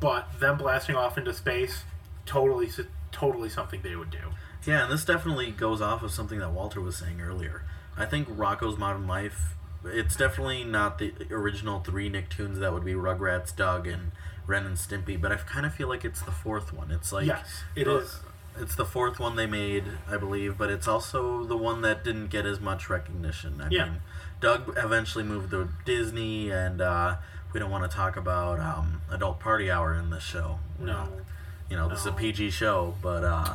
but 0.00 0.40
them 0.40 0.56
blasting 0.56 0.96
off 0.96 1.18
into 1.18 1.34
space, 1.34 1.84
totally, 2.24 2.70
totally 3.10 3.50
something 3.50 3.82
they 3.82 3.96
would 3.96 4.10
do. 4.10 4.30
Yeah, 4.64 4.84
and 4.84 4.92
this 4.92 5.04
definitely 5.04 5.50
goes 5.50 5.80
off 5.80 6.02
of 6.02 6.10
something 6.12 6.38
that 6.38 6.50
Walter 6.50 6.80
was 6.80 6.96
saying 6.96 7.20
earlier. 7.20 7.62
I 7.96 8.04
think 8.06 8.28
Rocko's 8.28 8.78
Modern 8.78 9.06
Life, 9.06 9.54
it's 9.84 10.14
definitely 10.16 10.64
not 10.64 10.98
the 10.98 11.12
original 11.30 11.80
three 11.80 12.08
Nicktoons 12.10 12.58
that 12.60 12.72
would 12.72 12.84
be 12.84 12.92
Rugrats, 12.94 13.54
Doug, 13.54 13.86
and 13.86 14.12
Ren 14.46 14.64
and 14.66 14.76
Stimpy, 14.76 15.20
but 15.20 15.32
I 15.32 15.36
kind 15.36 15.66
of 15.66 15.74
feel 15.74 15.88
like 15.88 16.04
it's 16.04 16.22
the 16.22 16.30
fourth 16.32 16.72
one. 16.72 16.90
It's 16.90 17.12
like 17.12 17.26
Yes, 17.26 17.62
it 17.74 17.86
is. 17.88 18.20
It's 18.58 18.74
the 18.76 18.84
fourth 18.84 19.18
one 19.18 19.36
they 19.36 19.46
made, 19.46 19.84
I 20.10 20.16
believe, 20.18 20.58
but 20.58 20.68
it's 20.70 20.86
also 20.86 21.42
the 21.44 21.56
one 21.56 21.80
that 21.82 22.04
didn't 22.04 22.26
get 22.28 22.44
as 22.44 22.60
much 22.60 22.90
recognition. 22.90 23.60
I 23.62 23.68
Yeah. 23.70 23.84
mean, 23.86 24.00
Doug 24.40 24.74
eventually 24.76 25.24
moved 25.24 25.50
to 25.52 25.68
Disney, 25.84 26.50
and 26.50 26.80
uh, 26.82 27.16
we 27.52 27.60
don't 27.60 27.70
want 27.70 27.90
to 27.90 27.94
talk 27.96 28.16
about 28.16 28.60
um, 28.60 29.00
Adult 29.10 29.40
Party 29.40 29.70
Hour 29.70 29.94
in 29.94 30.10
this 30.10 30.22
show. 30.22 30.58
We're 30.78 30.86
No, 30.86 30.92
not- 30.92 31.08
you 31.70 31.76
know, 31.78 31.88
this 31.88 32.00
is 32.00 32.06
a 32.06 32.12
PG 32.12 32.50
show, 32.50 32.94
but 33.00 33.24
uh, 33.24 33.54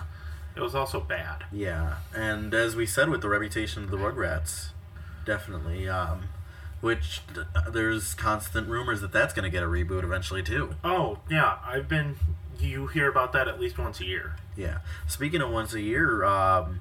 it 0.58 0.62
was 0.62 0.76
also 0.76 1.00
bad. 1.00 1.46
yeah, 1.52 1.96
and 2.16 2.54
as 2.54 2.76
we 2.76 2.86
said 2.86 3.10
with 3.10 3.22
the 3.22 3.30
reputation 3.30 3.84
of 3.84 3.92
the 3.92 3.98
Rugrats, 3.98 4.70
definitely. 5.26 5.88
Um, 5.88 6.30
which 6.80 7.22
there's 7.72 8.14
constant 8.14 8.68
rumors 8.68 9.02
that 9.02 9.12
that's 9.12 9.34
going 9.34 9.44
to 9.44 9.50
get 9.50 9.64
a 9.64 9.68
reboot 9.68 10.04
eventually 10.04 10.44
too. 10.44 10.76
Oh 10.84 11.20
yeah, 11.30 11.58
I've 11.66 11.88
been. 11.88 12.16
You 12.60 12.88
hear 12.88 13.10
about 13.10 13.34
that 13.34 13.48
at 13.48 13.60
least 13.60 13.78
once 13.78 14.00
a 14.00 14.06
year. 14.06 14.36
Yeah. 14.56 14.80
Speaking 15.08 15.42
of 15.42 15.50
once 15.52 15.74
a 15.74 15.82
year, 15.82 16.24
um, 16.24 16.80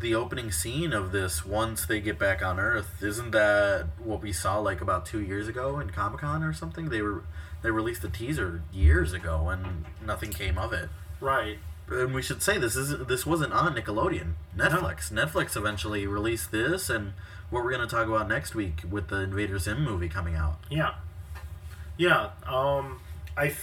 the 0.00 0.14
opening 0.14 0.50
scene 0.50 0.92
of 0.92 1.12
this, 1.12 1.44
once 1.46 1.86
they 1.86 2.00
get 2.00 2.18
back 2.18 2.42
on 2.42 2.58
Earth, 2.58 3.02
isn't 3.02 3.30
that 3.30 3.86
what 3.98 4.20
we 4.20 4.32
saw 4.32 4.58
like 4.58 4.80
about 4.80 5.06
two 5.06 5.20
years 5.20 5.46
ago 5.48 5.78
in 5.78 5.90
Comic 5.90 6.20
Con 6.20 6.42
or 6.42 6.52
something? 6.52 6.88
They 6.88 7.02
were 7.02 7.22
they 7.62 7.70
released 7.70 8.02
a 8.04 8.08
teaser 8.08 8.62
years 8.72 9.12
ago 9.12 9.48
and 9.48 9.84
nothing 10.04 10.30
came 10.30 10.58
of 10.58 10.72
it. 10.72 10.88
Right. 11.20 11.58
And 11.88 12.14
we 12.14 12.22
should 12.22 12.42
say 12.42 12.58
this 12.58 12.76
isn't 12.76 13.08
this 13.08 13.26
wasn't 13.26 13.52
on 13.52 13.74
Nickelodeon. 13.74 14.34
Netflix. 14.56 15.10
Netflix 15.10 15.56
eventually 15.56 16.06
released 16.06 16.50
this 16.50 16.88
and 16.88 17.12
what 17.50 17.64
we're 17.64 17.72
gonna 17.72 17.86
talk 17.86 18.06
about 18.06 18.28
next 18.28 18.54
week 18.54 18.80
with 18.88 19.08
the 19.08 19.20
Invader 19.20 19.58
Zim 19.58 19.82
movie 19.84 20.08
coming 20.08 20.34
out. 20.34 20.58
Yeah. 20.70 20.94
Yeah. 21.98 22.30
Um, 22.46 23.00
I, 23.36 23.46
th- 23.48 23.58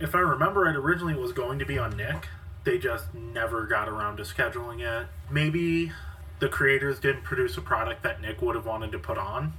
if 0.00 0.14
I 0.14 0.18
remember 0.20 0.60
right, 0.60 0.74
originally 0.74 1.12
it 1.14 1.20
was 1.20 1.32
going 1.32 1.58
to 1.58 1.66
be 1.66 1.78
on 1.78 1.96
Nick. 1.96 2.28
They 2.64 2.78
just 2.78 3.12
never 3.14 3.66
got 3.66 3.88
around 3.88 4.16
to 4.16 4.22
scheduling 4.22 4.80
it. 4.80 5.06
Maybe 5.30 5.92
the 6.40 6.48
creators 6.48 6.98
didn't 6.98 7.22
produce 7.24 7.56
a 7.56 7.60
product 7.60 8.02
that 8.02 8.20
Nick 8.20 8.40
would 8.42 8.56
have 8.56 8.66
wanted 8.66 8.92
to 8.92 8.98
put 8.98 9.18
on, 9.18 9.52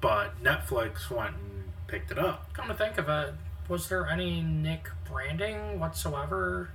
but 0.00 0.42
Netflix 0.42 1.10
went 1.10 1.34
and 1.36 1.64
picked 1.86 2.10
it 2.10 2.18
up. 2.18 2.52
Come 2.52 2.68
to 2.68 2.74
think 2.74 2.98
of 2.98 3.08
it, 3.08 3.34
was 3.68 3.88
there 3.88 4.06
any 4.06 4.40
Nick 4.42 4.90
branding 5.10 5.80
whatsoever, 5.80 6.70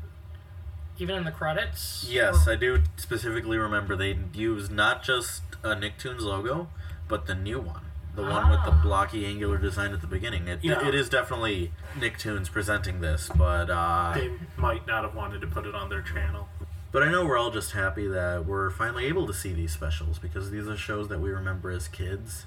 even 1.01 1.15
in 1.15 1.23
the 1.23 1.31
credits? 1.31 2.05
Yes, 2.09 2.47
Or- 2.47 2.51
I 2.51 2.55
do 2.55 2.83
specifically 2.95 3.57
remember 3.57 3.95
they 3.95 4.17
used 4.33 4.71
not 4.71 5.03
just 5.03 5.41
a 5.63 5.69
Nicktoons 5.75 6.21
logo, 6.21 6.69
but 7.07 7.25
the 7.25 7.35
new 7.35 7.59
one. 7.59 7.81
The 8.15 8.23
one 8.23 8.49
with 8.49 8.63
the 8.65 8.71
Ah. 8.71 8.81
blocky 8.81 9.25
angular 9.25 9.57
design 9.57 9.93
at 9.93 10.01
the 10.01 10.07
beginning. 10.07 10.47
It, 10.47 10.59
Yeah. 10.61 10.85
it 10.85 10.93
is 10.93 11.07
definitely 11.09 11.71
Nicktoons 11.97 12.51
presenting 12.51 12.99
this, 13.01 13.29
but 13.35 13.69
uh, 13.69 14.11
They 14.13 14.31
might 14.57 14.85
not 14.85 15.03
have 15.03 15.15
wanted 15.15 15.41
to 15.41 15.47
put 15.47 15.65
it 15.65 15.73
on 15.73 15.89
their 15.89 16.01
channel. 16.01 16.49
but 16.91 17.01
I 17.03 17.09
know 17.09 17.25
we're 17.25 17.37
all 17.37 17.51
just 17.51 17.71
happy 17.71 18.05
that 18.09 18.45
we're 18.45 18.69
finally 18.69 19.05
able 19.05 19.25
to 19.27 19.33
see 19.33 19.53
these 19.53 19.71
specials 19.71 20.19
because 20.19 20.51
these 20.51 20.67
are 20.67 20.75
shows 20.75 21.07
that 21.07 21.19
we 21.21 21.31
remember 21.31 21.71
as 21.71 21.87
kids. 21.87 22.45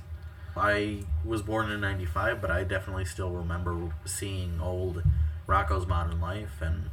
I 0.56 1.04
was 1.24 1.40
born 1.42 1.70
in 1.70 1.80
'95, 1.80 2.40
but 2.42 2.50
I 2.50 2.62
definitely 2.62 3.06
still 3.06 3.30
remember 3.30 3.90
seeing 4.04 4.60
old 4.60 5.02
Rocko's 5.48 5.86
Modern 5.86 6.20
Life 6.20 6.60
and 6.60 6.90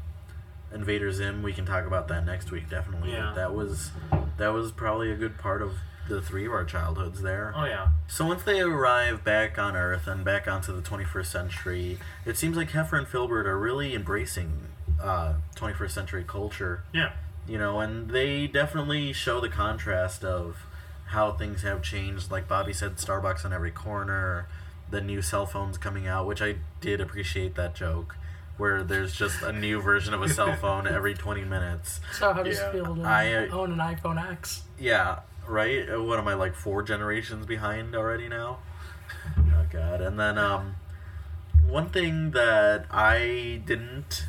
Invader 0.73 1.11
Zim. 1.11 1.43
We 1.43 1.53
can 1.53 1.65
talk 1.65 1.85
about 1.85 2.07
that 2.09 2.25
next 2.25 2.51
week, 2.51 2.69
definitely. 2.69 3.11
Yeah. 3.11 3.27
But 3.27 3.35
that 3.35 3.53
was 3.53 3.91
that 4.37 4.49
was 4.49 4.71
probably 4.71 5.11
a 5.11 5.15
good 5.15 5.37
part 5.37 5.61
of 5.61 5.73
the 6.07 6.21
three 6.21 6.45
of 6.45 6.51
our 6.51 6.65
childhoods 6.65 7.21
there. 7.21 7.53
Oh 7.55 7.65
yeah, 7.65 7.89
So 8.07 8.25
once 8.25 8.43
they 8.43 8.59
arrive 8.59 9.23
back 9.23 9.57
on 9.57 9.75
Earth 9.75 10.07
and 10.07 10.25
back 10.25 10.47
onto 10.47 10.75
the 10.75 10.81
21st 10.81 11.25
century, 11.27 11.99
it 12.25 12.37
seems 12.37 12.57
like 12.57 12.71
Heifer 12.71 12.97
and 12.97 13.07
Filbert 13.07 13.45
are 13.45 13.57
really 13.57 13.93
embracing 13.95 14.67
uh, 15.01 15.33
21st 15.55 15.91
century 15.91 16.23
culture 16.27 16.83
yeah, 16.93 17.13
you 17.47 17.57
know, 17.57 17.79
and 17.79 18.09
they 18.11 18.45
definitely 18.47 19.13
show 19.13 19.39
the 19.39 19.49
contrast 19.49 20.23
of 20.23 20.65
how 21.07 21.31
things 21.31 21.61
have 21.63 21.81
changed. 21.81 22.31
Like 22.31 22.47
Bobby 22.47 22.73
said, 22.73 22.97
Starbucks 22.97 23.45
on 23.45 23.53
every 23.53 23.71
corner, 23.71 24.47
the 24.89 25.01
new 25.01 25.21
cell 25.21 25.45
phones 25.45 25.77
coming 25.77 26.07
out, 26.07 26.27
which 26.27 26.41
I 26.41 26.55
did 26.81 26.99
appreciate 27.01 27.55
that 27.55 27.73
joke, 27.75 28.15
where 28.57 28.83
there's 28.83 29.13
just 29.13 29.41
a 29.41 29.51
new 29.51 29.81
version 29.81 30.13
of 30.13 30.21
a 30.21 30.29
cell 30.29 30.55
phone 30.61 30.87
every 30.87 31.13
20 31.13 31.43
minutes. 31.45 31.99
So 32.13 32.33
how 32.33 32.43
does 32.43 32.57
Yeah. 32.57 32.67
it 32.69 32.71
feel 32.73 32.95
to 32.95 33.01
I, 33.03 33.33
own 33.47 33.71
an 33.71 33.79
iPhone 33.79 34.21
X? 34.31 34.63
Yeah, 34.79 35.19
right? 35.47 35.89
Uh, 35.89 36.01
What 36.03 36.19
am 36.19 36.27
I, 36.27 36.33
like 36.35 36.55
four 36.55 36.83
generations 36.83 37.45
behind 37.45 37.95
already 37.95 38.27
now? 38.27 38.59
Oh, 39.37 39.65
God. 39.71 40.01
And 40.01 40.19
then, 40.19 40.37
um, 40.37 40.75
one 41.67 41.89
thing 41.89 42.31
that 42.31 42.85
I 42.91 43.61
didn't 43.65 44.25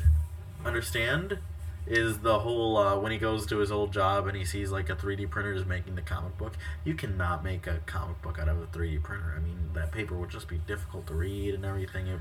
understand 0.65 1.39
is 1.85 2.19
the 2.19 2.39
whole 2.39 2.77
uh, 2.77 2.97
when 2.97 3.11
he 3.11 3.17
goes 3.17 3.45
to 3.47 3.57
his 3.57 3.71
old 3.71 3.91
job 3.91 4.25
and 4.27 4.37
he 4.37 4.45
sees 4.45 4.71
like 4.71 4.89
a 4.89 4.95
3D 4.95 5.29
printer 5.29 5.51
is 5.53 5.65
making 5.65 5.95
the 5.95 6.01
comic 6.01 6.37
book. 6.37 6.53
You 6.85 6.93
cannot 6.93 7.43
make 7.43 7.67
a 7.67 7.79
comic 7.85 8.21
book 8.21 8.39
out 8.39 8.47
of 8.47 8.61
a 8.61 8.67
3D 8.67 9.03
printer. 9.03 9.33
I 9.35 9.39
mean, 9.41 9.71
that 9.73 9.91
paper 9.91 10.15
would 10.15 10.29
just 10.29 10.47
be 10.47 10.59
difficult 10.59 11.07
to 11.07 11.13
read 11.15 11.53
and 11.55 11.65
everything. 11.65 12.07
It 12.07 12.19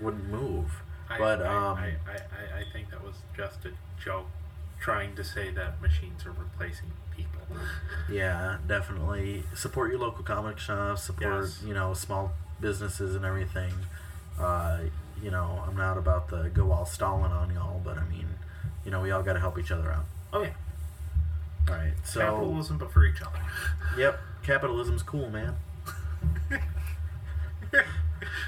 wouldn't 0.00 0.28
move. 0.28 0.82
I, 1.10 1.18
But, 1.18 1.42
I, 1.42 1.46
um, 1.56 1.78
I, 1.78 1.86
I, 2.06 2.14
I, 2.16 2.60
I 2.60 2.64
think 2.72 2.90
that 2.90 3.02
was 3.02 3.16
just 3.36 3.64
a 3.64 3.70
joke, 4.02 4.26
trying 4.80 5.14
to 5.16 5.24
say 5.24 5.50
that 5.52 5.80
machines 5.80 6.24
are 6.26 6.32
replacing 6.32 6.90
people. 7.16 7.40
Yeah, 8.10 8.58
definitely. 8.66 9.42
Support 9.54 9.90
your 9.90 10.00
local 10.00 10.22
comic 10.24 10.58
shops. 10.58 11.02
Support 11.04 11.44
Yes. 11.44 11.62
you 11.64 11.72
know 11.74 11.94
small 11.94 12.32
businesses 12.60 13.14
and 13.14 13.24
everything. 13.24 13.72
Uh, 14.38 14.80
you 15.22 15.30
know, 15.30 15.64
I'm 15.66 15.76
not 15.76 15.96
about 15.98 16.28
the 16.28 16.48
go 16.50 16.70
all 16.72 16.84
Stalin 16.86 17.32
on 17.32 17.52
y'all, 17.54 17.80
but 17.82 17.96
I 17.98 18.04
mean, 18.04 18.26
you 18.84 18.90
know, 18.90 19.00
we 19.00 19.10
all 19.10 19.22
got 19.22 19.32
to 19.32 19.40
help 19.40 19.58
each 19.58 19.70
other 19.72 19.90
out. 19.90 20.04
Oh 20.32 20.42
yeah, 20.42 20.52
All 21.68 21.74
right, 21.74 21.94
so 22.04 22.20
capitalism, 22.20 22.78
but 22.78 22.92
for 22.92 23.04
each 23.04 23.20
other. 23.22 23.40
yep, 23.96 24.20
capitalism's 24.42 25.02
cool, 25.02 25.28
man. 25.30 25.56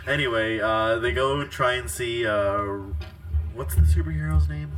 anyway, 0.06 0.60
uh, 0.60 0.98
they 0.98 1.12
go 1.12 1.44
try 1.46 1.74
and 1.74 1.90
see 1.90 2.26
uh, 2.26 2.62
what's 3.54 3.74
the 3.74 3.82
superhero's 3.82 4.48
name? 4.48 4.72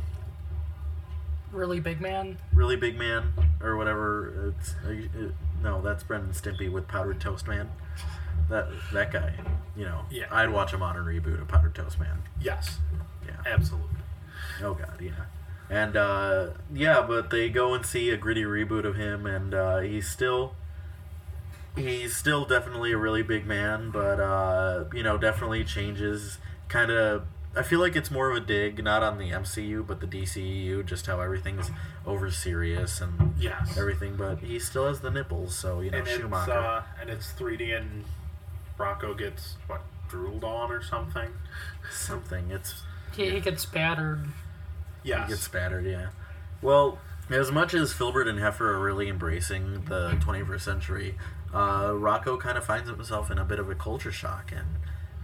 Really 1.51 1.79
big 1.79 2.01
man? 2.01 2.37
Really 2.53 2.75
big 2.75 2.97
man 2.97 3.33
or 3.61 3.77
whatever. 3.77 4.53
It's 4.59 4.73
uh, 4.85 4.89
uh, 4.89 5.31
no, 5.61 5.81
that's 5.81 6.09
Ren 6.09 6.21
and 6.21 6.33
Stimpy 6.33 6.71
with 6.71 6.87
Powdered 6.87 7.19
Toast 7.21 7.47
Man. 7.47 7.69
That 8.49 8.67
that 8.91 9.11
guy, 9.11 9.33
you 9.77 9.85
know. 9.85 10.01
Yeah. 10.09 10.25
I'd 10.31 10.49
watch 10.49 10.73
a 10.73 10.77
modern 10.77 11.05
reboot 11.05 11.39
of 11.41 11.47
Powdered 11.47 11.75
Toast 11.75 11.99
Man. 11.99 12.23
Yes, 12.41 12.79
Yeah. 13.25 13.35
absolutely. 13.45 13.89
Oh 14.63 14.73
god, 14.73 14.99
yeah. 14.99 15.11
And 15.69 15.95
uh, 15.95 16.49
yeah, 16.73 17.01
but 17.07 17.29
they 17.29 17.49
go 17.49 17.73
and 17.73 17.85
see 17.85 18.09
a 18.09 18.17
gritty 18.17 18.43
reboot 18.43 18.83
of 18.85 18.95
him, 18.95 19.25
and 19.27 19.53
uh, 19.53 19.79
he's 19.79 20.07
still 20.09 20.55
he's 21.75 22.15
still 22.15 22.45
definitely 22.45 22.91
a 22.91 22.97
really 22.97 23.23
big 23.23 23.45
man, 23.45 23.89
but 23.91 24.19
uh, 24.19 24.85
you 24.93 25.03
know, 25.03 25.17
definitely 25.17 25.63
changes. 25.63 26.37
Kind 26.67 26.91
of, 26.91 27.23
I 27.55 27.61
feel 27.63 27.79
like 27.79 27.95
it's 27.95 28.09
more 28.09 28.31
of 28.31 28.37
a 28.37 28.39
dig, 28.39 28.83
not 28.83 29.03
on 29.03 29.17
the 29.17 29.29
MCU, 29.31 29.85
but 29.85 29.99
the 29.99 30.07
DCEU, 30.07 30.85
just 30.85 31.05
how 31.05 31.19
everything's 31.21 31.69
over 32.05 32.31
serious 32.31 32.99
and 33.01 33.33
Yes. 33.39 33.77
everything. 33.77 34.15
But 34.15 34.39
he 34.39 34.59
still 34.59 34.87
has 34.87 35.01
the 35.01 35.11
nipples, 35.11 35.55
so 35.55 35.79
you 35.81 35.91
know, 35.91 35.99
and 35.99 36.07
it's 36.07 36.17
Schumacher. 36.17 36.51
uh, 36.51 36.83
and 36.99 37.09
it's 37.09 37.31
3D, 37.33 37.77
and 37.77 38.05
Rocko 38.79 39.17
gets 39.17 39.55
what 39.67 39.81
drooled 40.09 40.43
on 40.43 40.71
or 40.71 40.81
something. 40.83 41.29
Something. 41.91 42.51
It's 42.51 42.81
He, 43.15 43.29
he 43.29 43.39
gets 43.39 43.65
battered. 43.65 44.25
Yes. 45.03 45.27
He 45.27 45.33
gets 45.33 45.43
spattered, 45.43 45.85
yeah. 45.85 46.07
Well, 46.61 46.97
as 47.29 47.51
much 47.51 47.73
as 47.73 47.93
Filbert 47.93 48.27
and 48.27 48.39
Heifer 48.39 48.73
are 48.73 48.79
really 48.79 49.09
embracing 49.09 49.85
the 49.85 50.11
21st 50.21 50.61
century, 50.61 51.15
uh, 51.53 51.89
Rocko 51.89 52.39
kind 52.39 52.57
of 52.57 52.65
finds 52.65 52.89
himself 52.89 53.29
in 53.29 53.37
a 53.37 53.45
bit 53.45 53.59
of 53.59 53.69
a 53.69 53.75
culture 53.75 54.11
shock, 54.11 54.51
and 54.51 54.65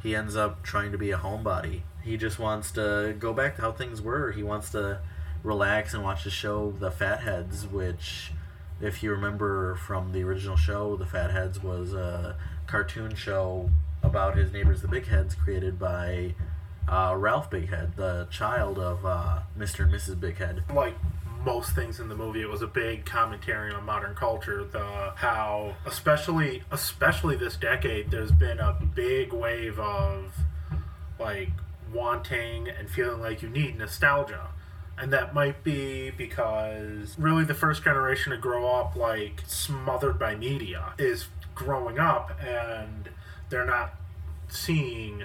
he 0.04 0.16
ends 0.16 0.36
up 0.36 0.64
trying 0.64 0.92
to 0.92 0.98
be 0.98 1.12
a 1.12 1.18
homebody. 1.18 1.82
He 2.04 2.18
just 2.18 2.40
wants 2.40 2.72
to 2.72 3.16
go 3.18 3.34
back 3.34 3.56
to 3.56 3.62
how 3.62 3.72
things 3.72 4.02
were. 4.02 4.32
He 4.32 4.44
wants 4.44 4.70
to 4.72 5.00
relax 5.44 5.94
and 5.94 6.04
watch 6.04 6.24
the 6.24 6.30
show 6.30 6.74
The 6.80 6.92
Fatheads, 6.92 7.66
which, 7.68 8.32
if 8.80 9.02
you 9.04 9.12
remember 9.12 9.76
from 9.76 10.12
the 10.12 10.24
original 10.24 10.56
show, 10.56 10.96
The 10.96 11.06
Fatheads 11.06 11.62
was 11.62 11.94
a 11.94 12.38
cartoon 12.68 13.16
show 13.16 13.70
about 14.04 14.38
his 14.38 14.52
neighbors, 14.52 14.82
the 14.82 14.88
Big 14.88 15.08
Heads, 15.08 15.36
created 15.36 15.80
by 15.80 16.36
uh, 16.88 17.16
Ralph 17.18 17.50
Bighead, 17.50 17.96
the 17.96 18.28
child 18.32 18.80
of 18.80 19.06
uh, 19.06 19.40
Mr. 19.58 19.84
and 19.84 19.94
Mrs. 19.94 20.16
Bighead. 20.16 20.74
like 20.74 20.96
most 21.44 21.74
things 21.74 22.00
in 22.00 22.10
the 22.10 22.16
movie, 22.16 22.42
it 22.42 22.50
was 22.50 22.62
a 22.62 22.68
big 22.68 23.06
commentary 23.06 23.72
on 23.72 23.86
modern 23.86 24.16
culture. 24.16 24.64
The 24.64 25.14
how, 25.16 25.76
especially 25.86 26.64
especially 26.72 27.36
this 27.36 27.56
decade, 27.56 28.12
there's 28.12 28.32
been 28.32 28.60
a 28.60 28.78
big 28.96 29.34
wave 29.34 29.80
of 29.80 30.34
like 31.20 31.50
wanting 31.94 32.68
and 32.70 32.90
feeling 32.90 33.22
like 33.22 33.42
you 33.42 33.50
need 33.50 33.78
nostalgia. 33.78 34.48
And 34.98 35.14
that 35.14 35.34
might 35.34 35.64
be 35.64 36.10
because 36.12 37.18
really 37.18 37.46
the 37.46 37.54
first 37.54 37.84
generation 37.84 38.32
to 38.32 38.38
grow 38.38 38.68
up 38.68 38.96
like 38.96 39.44
smothered 39.48 40.20
by 40.20 40.36
media 40.36 40.94
is 40.98 41.28
growing 41.56 42.00
up 42.00 42.38
and 42.44 43.10
they're 43.50 43.66
not 43.66 43.96
seeing 44.50 45.24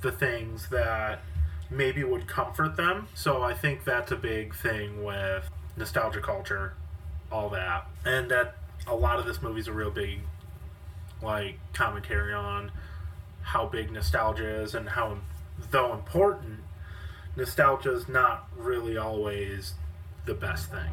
the 0.00 0.10
things 0.10 0.68
that 0.70 1.20
maybe 1.70 2.02
would 2.04 2.26
comfort 2.26 2.76
them. 2.76 3.08
So 3.14 3.42
I 3.42 3.54
think 3.54 3.84
that's 3.84 4.10
a 4.10 4.16
big 4.16 4.54
thing 4.54 5.04
with 5.04 5.48
nostalgia 5.76 6.20
culture, 6.20 6.74
all 7.30 7.48
that. 7.50 7.86
And 8.04 8.30
that 8.30 8.56
a 8.86 8.94
lot 8.94 9.18
of 9.18 9.26
this 9.26 9.40
movie's 9.40 9.68
a 9.68 9.72
real 9.72 9.90
big 9.90 10.20
like 11.22 11.58
commentary 11.72 12.32
on 12.32 12.72
how 13.42 13.66
big 13.66 13.90
nostalgia 13.90 14.62
is 14.62 14.74
and 14.74 14.88
how 14.90 15.18
though 15.70 15.92
important 15.92 16.60
nostalgia 17.36 17.94
is 17.94 18.08
not 18.08 18.48
really 18.56 18.96
always 18.96 19.74
the 20.26 20.34
best 20.34 20.70
thing. 20.70 20.90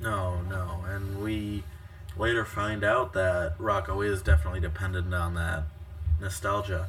No, 0.00 0.40
no. 0.42 0.84
And 0.88 1.22
we 1.22 1.62
later 2.16 2.44
find 2.44 2.82
out 2.84 3.12
that 3.12 3.56
Rocko 3.58 4.04
is 4.04 4.22
definitely 4.22 4.60
dependent 4.60 5.12
on 5.14 5.34
that 5.34 5.64
nostalgia. 6.20 6.88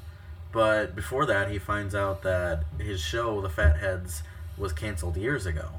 But 0.54 0.96
before 0.96 1.26
that, 1.26 1.50
he 1.50 1.58
finds 1.58 1.96
out 1.96 2.22
that 2.22 2.64
his 2.80 3.02
show, 3.02 3.42
The 3.42 3.50
Fatheads, 3.50 4.22
was 4.58 4.72
canceled 4.72 5.18
years 5.18 5.46
ago. 5.48 5.70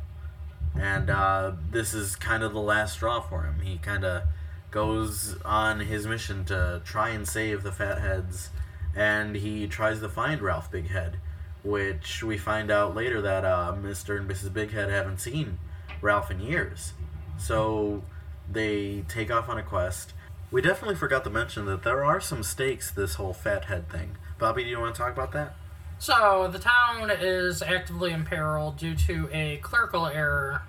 And 0.79 1.09
uh, 1.09 1.53
this 1.71 1.95
is 1.95 2.17
kind 2.17 2.43
of 2.43 2.53
the 2.53 2.61
last 2.61 2.95
straw 2.95 3.21
for 3.21 3.45
him. 3.45 3.61
He 3.61 3.79
kind 3.79 4.05
of 4.05 4.25
goes 4.73 5.37
on 5.45 5.79
his 5.79 6.07
mission 6.07 6.45
to 6.47 6.83
try 6.85 7.11
and 7.11 7.27
save 7.29 7.63
the 7.63 7.71
Fatheads, 7.71 8.51
and 8.97 9.37
he 9.37 9.69
tries 9.69 10.01
to 10.01 10.09
find 10.09 10.43
Ralph 10.43 10.73
Bighead, 10.73 11.15
which 11.63 12.25
we 12.25 12.37
find 12.37 12.73
out 12.73 12.97
later 12.97 13.23
that 13.23 13.45
uh, 13.45 13.73
Mr. 13.81 14.19
and 14.19 14.29
Mrs. 14.29 14.51
Bighead 14.51 14.91
haven't 14.91 15.21
seen 15.21 15.59
Ralph 16.03 16.33
in 16.33 16.41
years. 16.41 16.95
So 17.39 18.03
they 18.51 19.05
take 19.09 19.31
off 19.31 19.49
on 19.49 19.59
a 19.59 19.63
quest. 19.63 20.13
We 20.55 20.63
definitely 20.63 20.95
forgot 20.95 21.25
to 21.25 21.31
mention 21.31 21.67
that 21.67 21.83
there 21.83 22.05
are 22.05 22.21
some 22.21 22.45
stakes 22.45 22.89
this 22.89 23.15
whole 23.15 23.33
fathead 23.33 23.91
thing. 23.91 24.19
Bobby, 24.39 24.63
do 24.63 24.71
you 24.71 24.79
want 24.79 24.95
to 24.95 25.01
talk 25.01 25.13
about 25.13 25.33
that? 25.33 25.57
So, 25.99 26.49
the 26.49 26.61
town 26.61 27.11
is 27.11 27.61
actively 27.61 28.13
in 28.13 28.25
peril 28.25 28.71
due 28.71 28.95
to 28.95 29.29
a 29.33 29.57
clerical 29.57 30.07
error 30.07 30.63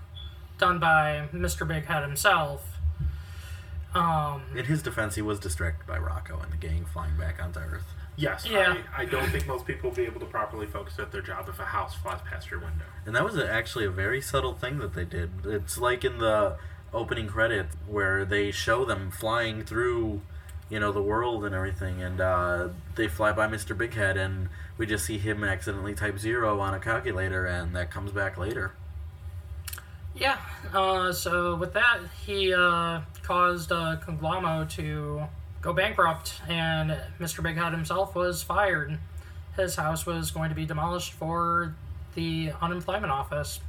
done 0.57 0.79
by 0.79 1.29
Mr. 1.31 1.67
Big 1.67 1.85
Head 1.85 2.01
himself. 2.01 2.79
Um, 3.93 4.41
In 4.55 4.65
his 4.65 4.81
defense, 4.81 5.13
he 5.13 5.21
was 5.21 5.39
distracted 5.39 5.85
by 5.85 5.99
Rocko 5.99 6.41
and 6.41 6.51
the 6.51 6.57
gang 6.57 6.85
flying 6.91 7.15
back 7.15 7.39
onto 7.39 7.59
Earth. 7.59 7.85
Yes. 8.15 8.47
Yeah. 8.49 8.77
I, 8.97 9.03
I 9.03 9.05
don't 9.05 9.29
think 9.29 9.45
most 9.45 9.67
people 9.67 9.91
will 9.91 9.95
be 9.95 10.05
able 10.05 10.19
to 10.21 10.25
properly 10.25 10.65
focus 10.65 10.97
at 10.97 11.11
their 11.11 11.21
job 11.21 11.47
if 11.47 11.59
a 11.59 11.65
house 11.65 11.93
flies 11.93 12.21
past 12.27 12.49
your 12.49 12.59
window. 12.59 12.85
And 13.05 13.15
that 13.15 13.23
was 13.23 13.37
actually 13.37 13.85
a 13.85 13.91
very 13.91 14.19
subtle 14.19 14.55
thing 14.55 14.79
that 14.79 14.95
they 14.95 15.05
did. 15.05 15.29
It's 15.45 15.77
like 15.77 16.03
in 16.03 16.17
the 16.17 16.57
opening 16.95 17.27
credit 17.27 17.67
where 17.87 18.25
they 18.25 18.51
show 18.51 18.85
them 18.85 19.11
flying 19.11 19.63
through, 19.63 20.21
you 20.69 20.79
know, 20.79 20.91
the 20.91 21.01
world 21.01 21.45
and 21.45 21.53
everything, 21.53 22.01
and 22.01 22.21
uh, 22.21 22.69
they 22.95 23.07
fly 23.07 23.31
by 23.31 23.47
Mr. 23.47 23.77
Big 23.77 23.93
Head, 23.93 24.17
and 24.17 24.49
we 24.77 24.85
just 24.85 25.05
see 25.05 25.17
him 25.17 25.43
accidentally 25.43 25.93
type 25.93 26.17
zero 26.17 26.59
on 26.59 26.73
a 26.73 26.79
calculator, 26.79 27.45
and 27.45 27.75
that 27.75 27.91
comes 27.91 28.11
back 28.11 28.37
later. 28.37 28.71
Yeah. 30.15 30.37
Uh, 30.73 31.11
so 31.11 31.55
with 31.55 31.73
that, 31.73 31.99
he 32.25 32.53
uh, 32.53 33.01
caused 33.21 33.71
uh, 33.71 33.97
Conglom-O 34.05 34.65
to 34.65 35.23
go 35.61 35.73
bankrupt, 35.73 36.41
and 36.47 36.97
Mr. 37.19 37.43
Big 37.43 37.57
Head 37.57 37.73
himself 37.73 38.15
was 38.15 38.41
fired. 38.41 38.97
His 39.57 39.75
house 39.75 40.05
was 40.05 40.31
going 40.31 40.49
to 40.49 40.55
be 40.55 40.65
demolished 40.65 41.13
for 41.13 41.75
the 42.13 42.51
unemployment 42.61 43.11
office. 43.11 43.59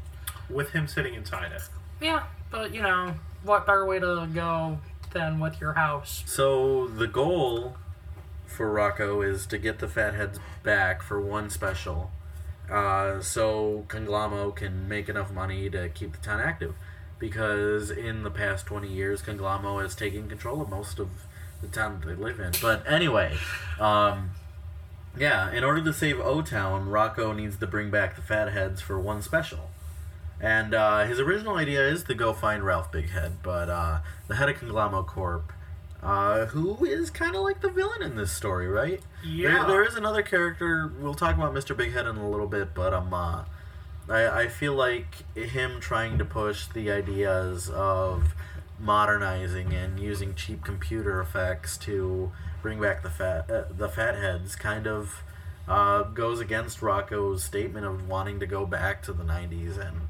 With 0.49 0.71
him 0.71 0.87
sitting 0.87 1.15
inside 1.15 1.53
it. 1.53 1.63
Yeah, 2.01 2.25
but 2.51 2.75
you 2.75 2.83
know, 2.83 3.15
what 3.43 3.67
better 3.67 3.87
way 3.87 3.99
to 3.99 4.29
go 4.33 4.79
than 5.13 5.41
with 5.41 5.61
your 5.61 5.75
house? 5.75 6.23
So 6.27 6.87
the 6.87 7.07
goal 7.07 7.77
for 8.47 8.73
Rocko 8.73 9.27
is 9.27 9.47
to 9.47 9.59
get 9.59 9.79
the 9.79 9.89
Fatheads 9.89 10.39
back 10.63 11.03
for 11.03 11.21
one 11.21 11.51
special, 11.51 12.11
uh, 12.71 13.21
so 13.21 13.85
Conglom-O 13.89 14.53
can 14.53 14.89
make 14.89 15.09
enough 15.09 15.33
money 15.33 15.69
to 15.71 15.89
keep 15.89 16.13
the 16.13 16.19
town 16.19 16.41
active. 16.41 16.75
Because 17.19 17.91
in 17.91 18.25
the 18.25 18.31
past 18.31 18.67
20 18.67 18.89
years, 18.89 19.23
Conglom-O 19.23 19.79
has 19.79 19.95
taken 19.95 20.29
control 20.29 20.61
of 20.61 20.69
most 20.69 20.99
of 20.99 21.09
the 21.63 21.69
town 21.69 22.01
that 22.01 22.07
they 22.07 22.15
live 22.15 22.39
in. 22.39 22.53
But 22.61 22.91
anyway, 22.91 23.37
um, 23.81 24.33
yeah, 25.19 25.51
in 25.51 25.65
order 25.65 25.83
to 25.83 25.93
save 25.93 26.21
O 26.21 26.43
Town, 26.43 26.89
Rocko 26.89 27.35
needs 27.35 27.57
to 27.57 27.67
bring 27.67 27.91
back 27.91 28.17
the 28.17 28.23
Fatheads 28.23 28.81
for 28.81 28.99
one 28.99 29.23
special. 29.23 29.71
And 30.41 30.75
uh, 30.75 31.07
his 31.07 31.19
original 31.19 31.57
idea 31.57 31.87
is 31.89 32.05
to 32.05 32.15
go 32.15 32.33
find 32.33 32.65
Ralph 32.65 32.93
Bighead, 32.93 33.37
but 33.43 33.71
uh, 33.71 34.01
the 34.29 34.37
head 34.37 34.49
of 34.49 34.57
Conglom-O 34.57 35.05
Corp, 35.05 35.53
uh, 36.03 36.47
who 36.47 36.85
is 36.85 37.11
kind 37.11 37.35
of 37.35 37.43
like 37.43 37.63
the 37.63 37.71
villain 37.71 38.03
in 38.03 38.17
this 38.17 38.33
story, 38.33 38.69
right? 38.69 39.01
Yeah. 39.25 39.49
There, 39.49 39.67
there 39.67 39.85
is 39.85 39.97
another 39.97 40.23
character. 40.23 40.93
We'll 41.01 41.15
talk 41.15 41.37
about 41.37 41.55
Mr. 41.55 41.75
Bighead 41.75 42.09
in 42.09 42.17
a 42.17 42.29
little 42.29 42.47
bit, 42.47 42.75
but 42.75 42.93
um, 42.93 43.15
uh, 43.15 43.45
I, 44.09 44.43
I 44.43 44.49
feel 44.49 44.75
like 44.75 45.25
him 45.35 45.81
trying 45.81 46.19
to 46.19 46.25
push 46.25 46.67
the 46.67 46.91
ideas 46.91 47.71
of 47.71 48.35
modernizing 48.79 49.73
and 49.73 49.99
using 49.99 50.35
cheap 50.35 50.63
computer 50.63 51.21
effects 51.21 51.79
to 51.79 52.31
bring 52.61 52.81
back 52.81 53.03
the 53.03 53.09
fat 53.09 53.51
uh, 53.51 53.65
the 53.71 53.89
fatheads 53.89 54.55
kind 54.55 54.87
of 54.87 55.23
uh, 55.67 56.03
goes 56.03 56.41
against 56.41 56.81
Rocko's 56.81 57.43
statement 57.43 57.87
of 57.87 58.07
wanting 58.07 58.39
to 58.41 58.47
go 58.47 58.67
back 58.67 59.03
to 59.05 59.13
the 59.13 59.25
90s 59.25 59.79
and 59.79 60.06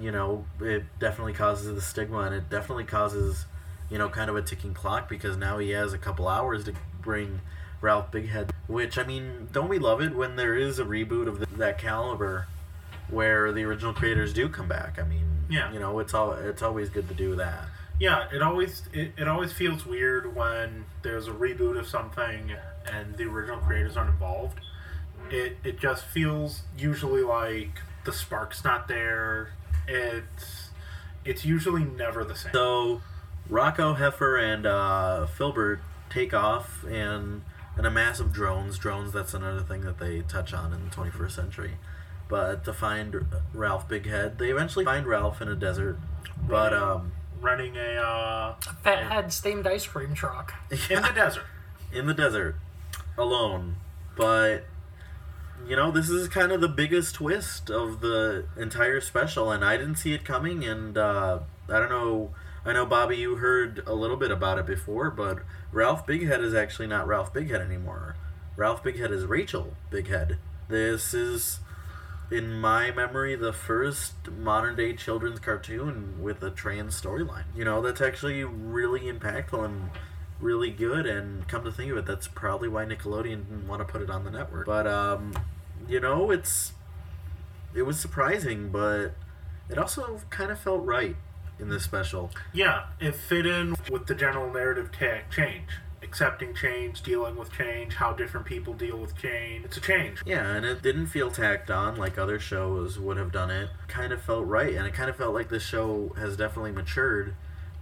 you 0.00 0.10
know 0.12 0.44
it 0.60 0.84
definitely 0.98 1.32
causes 1.32 1.74
the 1.74 1.80
stigma 1.80 2.18
and 2.20 2.34
it 2.34 2.48
definitely 2.50 2.84
causes 2.84 3.46
you 3.90 3.98
know 3.98 4.08
kind 4.08 4.30
of 4.30 4.36
a 4.36 4.42
ticking 4.42 4.74
clock 4.74 5.08
because 5.08 5.36
now 5.36 5.58
he 5.58 5.70
has 5.70 5.92
a 5.92 5.98
couple 5.98 6.28
hours 6.28 6.64
to 6.64 6.74
bring 7.02 7.40
Ralph 7.80 8.10
Bighead 8.10 8.50
which 8.66 8.98
I 8.98 9.04
mean 9.04 9.48
don't 9.52 9.68
we 9.68 9.78
love 9.78 10.00
it 10.00 10.14
when 10.14 10.36
there 10.36 10.54
is 10.54 10.78
a 10.78 10.84
reboot 10.84 11.26
of 11.28 11.38
th 11.38 11.48
that 11.58 11.78
caliber 11.78 12.46
where 13.10 13.52
the 13.52 13.62
original 13.64 13.92
creators 13.94 14.32
do 14.32 14.48
come 14.48 14.68
back 14.68 14.98
I 14.98 15.04
mean 15.04 15.46
Yeah. 15.48 15.72
you 15.72 15.78
know 15.80 15.98
it's 15.98 16.14
all 16.14 16.32
it's 16.32 16.62
always 16.62 16.90
good 16.90 17.08
to 17.08 17.14
do 17.14 17.34
that 17.36 17.64
Yeah, 17.98 18.26
it 18.32 18.42
always 18.42 18.82
it, 18.92 19.12
it 19.16 19.26
always 19.26 19.52
feels 19.52 19.84
weird 19.86 20.36
when 20.36 20.84
there's 21.02 21.26
a 21.26 21.32
reboot 21.32 21.78
of 21.78 21.86
something 21.88 22.52
and 22.92 23.16
the 23.16 23.24
original 23.24 23.58
creators 23.58 23.96
aren't 23.96 24.10
involved. 24.10 24.60
It 25.30 25.56
it 25.64 25.78
just 25.80 26.04
feels 26.04 26.62
usually 26.78 27.22
like 27.22 27.80
the 28.04 28.12
spark's 28.12 28.62
not 28.64 28.86
there. 28.88 29.50
It's 29.88 30.70
it's 31.24 31.44
usually 31.44 31.84
never 31.84 32.24
the 32.24 32.34
same. 32.34 32.52
So, 32.52 33.02
Rocko, 33.50 33.96
Heifer, 33.96 34.36
and 34.36 34.66
uh, 34.66 35.26
Filbert 35.26 35.80
take 36.10 36.32
off 36.32 36.84
in, 36.84 37.42
in 37.76 37.84
a 37.84 37.90
mass 37.90 38.18
of 38.20 38.32
drones. 38.32 38.78
Drones, 38.78 39.12
that's 39.12 39.34
another 39.34 39.60
thing 39.60 39.82
that 39.82 39.98
they 39.98 40.20
touch 40.22 40.54
on 40.54 40.72
in 40.72 40.88
the 40.88 40.94
21st 40.94 41.30
century. 41.32 41.72
But 42.28 42.64
to 42.64 42.72
find 42.72 43.26
Ralph 43.52 43.88
Bighead, 43.88 44.38
they 44.38 44.50
eventually 44.50 44.84
find 44.84 45.06
Ralph 45.06 45.42
in 45.42 45.48
a 45.48 45.54
desert. 45.54 45.98
But, 46.46 46.72
um, 46.72 47.12
Running 47.40 47.76
a 47.76 47.96
uh, 47.96 48.54
Fathead 48.82 49.32
steamed 49.32 49.66
ice 49.66 49.86
cream 49.86 50.14
truck. 50.14 50.54
in 50.70 51.02
the 51.02 51.12
desert. 51.14 51.44
in 51.92 52.06
the 52.06 52.14
desert, 52.14 52.56
alone. 53.16 53.76
But, 54.16 54.64
you 55.68 55.76
know, 55.76 55.90
this 55.90 56.08
is 56.08 56.28
kind 56.28 56.50
of 56.50 56.60
the 56.60 56.68
biggest 56.68 57.16
twist 57.16 57.70
of 57.70 58.00
the 58.00 58.46
entire 58.56 59.00
special, 59.00 59.50
and 59.52 59.62
I 59.62 59.76
didn't 59.76 59.96
see 59.96 60.14
it 60.14 60.24
coming, 60.24 60.64
and 60.64 60.96
uh, 60.96 61.40
I 61.68 61.78
don't 61.78 61.90
know. 61.90 62.34
I 62.64 62.72
know, 62.72 62.86
Bobby, 62.86 63.16
you 63.16 63.36
heard 63.36 63.82
a 63.86 63.94
little 63.94 64.16
bit 64.16 64.30
about 64.30 64.58
it 64.58 64.66
before, 64.66 65.10
but 65.10 65.38
Ralph 65.72 66.06
Bighead 66.06 66.42
is 66.42 66.54
actually 66.54 66.88
not 66.88 67.06
Ralph 67.06 67.32
Bighead 67.32 67.60
anymore. 67.60 68.16
Ralph 68.56 68.82
Bighead 68.82 69.10
is 69.10 69.24
Rachel 69.24 69.74
Bighead. 69.90 70.38
This 70.68 71.14
is, 71.14 71.60
in 72.30 72.60
my 72.60 72.90
memory, 72.90 73.36
the 73.36 73.52
first 73.52 74.30
modern 74.30 74.76
day 74.76 74.94
children's 74.94 75.38
cartoon 75.38 76.22
with 76.22 76.42
a 76.42 76.50
trans 76.50 77.00
storyline. 77.00 77.44
You 77.54 77.64
know, 77.64 77.80
that's 77.80 78.00
actually 78.00 78.42
really 78.44 79.02
impactful 79.02 79.64
and 79.64 79.90
really 80.40 80.70
good 80.70 81.06
and 81.06 81.46
come 81.48 81.64
to 81.64 81.72
think 81.72 81.90
of 81.90 81.98
it 81.98 82.06
that's 82.06 82.28
probably 82.28 82.68
why 82.68 82.84
nickelodeon 82.84 83.44
didn't 83.48 83.66
want 83.66 83.80
to 83.80 83.84
put 83.84 84.00
it 84.00 84.08
on 84.08 84.22
the 84.22 84.30
network 84.30 84.66
but 84.66 84.86
um 84.86 85.32
you 85.88 86.00
know 86.00 86.30
it's 86.30 86.72
it 87.74 87.82
was 87.82 87.98
surprising 87.98 88.68
but 88.70 89.12
it 89.68 89.78
also 89.78 90.20
kind 90.30 90.50
of 90.50 90.58
felt 90.58 90.84
right 90.84 91.16
in 91.58 91.68
this 91.68 91.82
special 91.82 92.30
Yeah, 92.52 92.84
it 93.00 93.14
fit 93.16 93.44
in 93.46 93.74
with 93.90 94.06
the 94.06 94.14
general 94.14 94.52
narrative 94.52 94.90
ta- 94.92 95.22
change. 95.34 95.66
Accepting 96.00 96.54
change, 96.54 97.02
dealing 97.02 97.34
with 97.34 97.50
change, 97.52 97.96
how 97.96 98.12
different 98.12 98.46
people 98.46 98.72
deal 98.72 98.96
with 98.96 99.16
change. 99.20 99.64
It's 99.64 99.76
a 99.76 99.80
change. 99.80 100.22
yeah 100.24 100.46
and 100.54 100.64
it 100.64 100.80
didn't 100.82 101.08
feel 101.08 101.30
tacked 101.30 101.70
on 101.70 101.96
like 101.96 102.16
other 102.16 102.38
shows 102.38 102.98
would 102.98 103.16
have 103.16 103.32
done 103.32 103.50
it 103.50 103.68
kind 103.88 104.12
of 104.12 104.22
felt 104.22 104.46
right 104.46 104.74
and 104.74 104.86
it 104.86 104.94
kind 104.94 105.10
of 105.10 105.16
felt 105.16 105.34
like 105.34 105.48
this 105.48 105.64
show 105.64 106.12
has 106.16 106.36
definitely 106.36 106.72
matured 106.72 107.34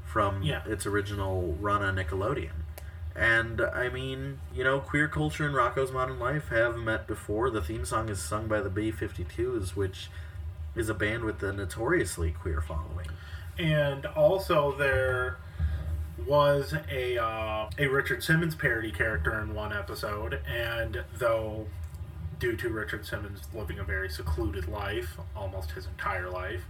from 0.04 0.42
Yeah. 0.42 0.62
its 0.66 0.86
original 0.86 1.56
run 1.60 1.82
on 1.82 1.96
nickelodeon 1.96 2.52
and 3.16 3.60
I 3.60 3.88
mean, 3.88 4.40
you 4.54 4.62
know, 4.62 4.80
queer 4.80 5.08
culture 5.08 5.46
and 5.46 5.54
Rocko's 5.54 5.90
Modern 5.90 6.18
Life 6.18 6.48
have 6.48 6.76
met 6.76 7.06
before. 7.06 7.50
The 7.50 7.62
theme 7.62 7.84
song 7.84 8.08
is 8.08 8.20
sung 8.20 8.46
by 8.46 8.60
the 8.60 8.68
B 8.68 8.92
52s, 8.92 9.74
which 9.74 10.10
is 10.74 10.88
a 10.88 10.94
band 10.94 11.24
with 11.24 11.42
a 11.42 11.52
notoriously 11.52 12.32
queer 12.32 12.60
following. 12.60 13.08
And 13.58 14.04
also 14.04 14.76
there 14.76 15.38
was 16.26 16.74
a 16.90 17.16
uh, 17.16 17.70
a 17.78 17.86
Richard 17.86 18.22
Simmons 18.22 18.54
parody 18.54 18.92
character 18.92 19.40
in 19.40 19.54
one 19.54 19.72
episode, 19.72 20.40
and 20.46 21.02
though 21.14 21.66
due 22.38 22.56
to 22.56 22.68
Richard 22.68 23.06
Simmons 23.06 23.42
living 23.54 23.78
a 23.78 23.84
very 23.84 24.10
secluded 24.10 24.68
life, 24.68 25.16
almost 25.34 25.70
his 25.70 25.86
entire 25.86 26.28
life, 26.28 26.64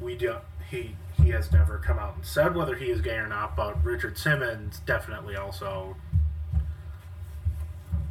we 0.00 0.16
do 0.16 0.36
he 0.74 0.96
he 1.22 1.30
has 1.30 1.52
never 1.52 1.78
come 1.78 1.98
out 1.98 2.16
and 2.16 2.24
said 2.26 2.54
whether 2.54 2.74
he 2.74 2.86
is 2.90 3.00
gay 3.00 3.16
or 3.16 3.28
not, 3.28 3.56
but 3.56 3.82
Richard 3.84 4.18
Simmons 4.18 4.80
definitely 4.84 5.36
also 5.36 5.96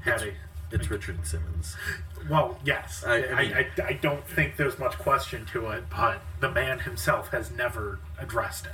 had 0.01 0.21
a 0.21 0.31
It's 0.71 0.89
Richard 0.89 1.25
Simmons. 1.27 1.75
well, 2.29 2.57
yes. 2.65 3.03
I- 3.05 3.17
I, 3.17 3.17
I 3.17 3.41
I, 3.41 3.67
I, 3.83 3.87
I 3.87 3.93
don't 3.93 4.25
think 4.27 4.55
there's 4.57 4.79
much 4.79 4.97
question 4.97 5.45
to 5.47 5.69
it, 5.71 5.83
but 5.89 6.21
the 6.39 6.49
man 6.49 6.79
himself 6.79 7.29
has 7.29 7.51
never 7.51 7.99
addressed 8.17 8.65
it. 8.65 8.71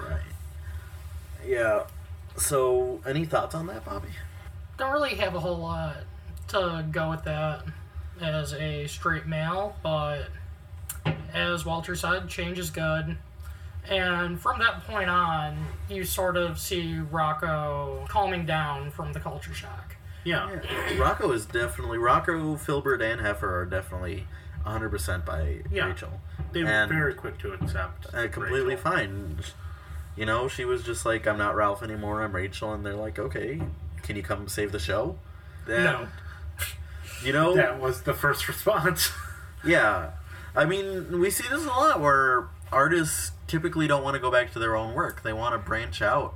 Right. 0.00 0.20
Yeah. 1.46 1.84
So, 2.36 3.00
any 3.06 3.24
thoughts 3.24 3.54
on 3.54 3.66
that, 3.66 3.84
Bobby? 3.84 4.08
Don't 4.76 4.92
really 4.92 5.14
have 5.16 5.34
a 5.34 5.40
whole 5.40 5.58
lot 5.58 5.96
to 6.48 6.84
go 6.90 7.10
with 7.10 7.24
that 7.24 7.64
as 8.20 8.52
a 8.54 8.86
straight 8.86 9.26
male, 9.26 9.76
but 9.82 10.28
as 11.34 11.64
Walter 11.64 11.94
said, 11.94 12.28
change 12.28 12.58
is 12.58 12.70
good. 12.70 13.16
And 13.88 14.38
from 14.40 14.58
that 14.58 14.84
point 14.86 15.08
on, 15.08 15.56
you 15.88 16.04
sort 16.04 16.36
of 16.36 16.58
see 16.58 16.98
Rocko 17.10 18.06
calming 18.08 18.44
down 18.44 18.90
from 18.90 19.12
the 19.12 19.20
culture 19.20 19.54
shock. 19.54 19.96
Yeah. 20.24 20.50
Yeah. 20.62 20.96
Rocko 20.96 21.32
is 21.32 21.46
definitely 21.46 21.96
Rocko, 21.98 22.58
Filbert, 22.58 23.00
and 23.00 23.20
Heifer 23.20 23.60
are 23.60 23.64
definitely 23.64 24.26
100% 24.66 25.24
by 25.24 25.62
Yeah. 25.70 25.86
Rachel. 25.86 26.20
They 26.52 26.62
were 26.64 26.68
And- 26.70 26.90
very 26.90 27.14
quick 27.14 27.38
to 27.38 27.52
accept. 27.54 28.06
uh, 28.14 28.28
completely 28.28 28.74
Rachel. 28.76 28.82
fine. 28.92 29.38
You 30.16 30.26
know, 30.26 30.48
she 30.48 30.64
was 30.64 30.82
just 30.82 31.06
like, 31.06 31.26
"I'm 31.26 31.38
not 31.38 31.54
Ralph 31.54 31.82
anymore. 31.82 32.22
I'm 32.22 32.34
Rachel," 32.34 32.74
and 32.74 32.84
they're 32.84 32.94
like, 32.94 33.18
"Okay, 33.18 33.62
can 34.02 34.16
you 34.16 34.22
come 34.22 34.48
save 34.48 34.72
the 34.72 34.78
show?" 34.80 35.16
And, 35.66 35.84
No. 35.84 36.08
You 37.22 37.32
know, 37.32 37.54
That 37.54 37.78
was 37.80 38.02
the 38.02 38.14
first 38.14 38.48
response. 38.48 39.12
yeah. 39.64 40.10
I 40.58 40.64
mean, 40.64 41.20
we 41.20 41.30
see 41.30 41.48
this 41.48 41.64
a 41.64 41.68
lot 41.68 42.00
where 42.00 42.48
artists 42.72 43.30
typically 43.46 43.86
don't 43.86 44.02
want 44.02 44.14
to 44.14 44.20
go 44.20 44.28
back 44.28 44.52
to 44.54 44.58
their 44.58 44.74
own 44.74 44.92
work. 44.92 45.22
They 45.22 45.32
want 45.32 45.54
to 45.54 45.58
branch 45.58 46.02
out 46.02 46.34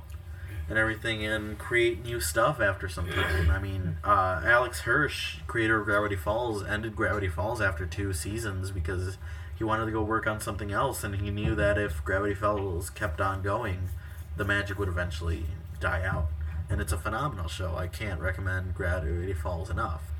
and 0.69 0.77
everything 0.77 1.25
and 1.25 1.57
create 1.57 2.05
new 2.05 2.21
stuff 2.21 2.61
after 2.61 2.87
some 2.87 3.11
time. 3.11 3.51
I 3.51 3.59
mean, 3.59 3.97
uh, 4.01 4.41
Alex 4.45 4.79
Hirsch, 4.83 5.39
creator 5.45 5.81
of 5.81 5.85
Gravity 5.85 6.15
Falls, 6.15 6.63
ended 6.63 6.95
Gravity 6.95 7.27
Falls 7.27 7.59
after 7.59 7.85
two 7.85 8.13
seasons 8.13 8.71
because 8.71 9.17
he 9.57 9.65
wanted 9.65 9.87
to 9.87 9.91
go 9.91 10.01
work 10.01 10.25
on 10.25 10.39
something 10.39 10.71
else, 10.71 11.03
and 11.03 11.15
he 11.15 11.29
knew 11.29 11.53
that 11.55 11.77
if 11.77 12.01
Gravity 12.05 12.33
Falls 12.33 12.89
kept 12.89 13.19
on 13.19 13.41
going, 13.41 13.89
the 14.37 14.45
magic 14.45 14.79
would 14.79 14.87
eventually 14.87 15.47
die 15.81 16.05
out. 16.05 16.27
And 16.69 16.79
it's 16.79 16.93
a 16.93 16.97
phenomenal 16.97 17.49
show. 17.49 17.75
I 17.75 17.87
can't 17.87 18.21
recommend 18.21 18.73
Gravity 18.73 19.33
Falls 19.33 19.69
enough. 19.69 20.12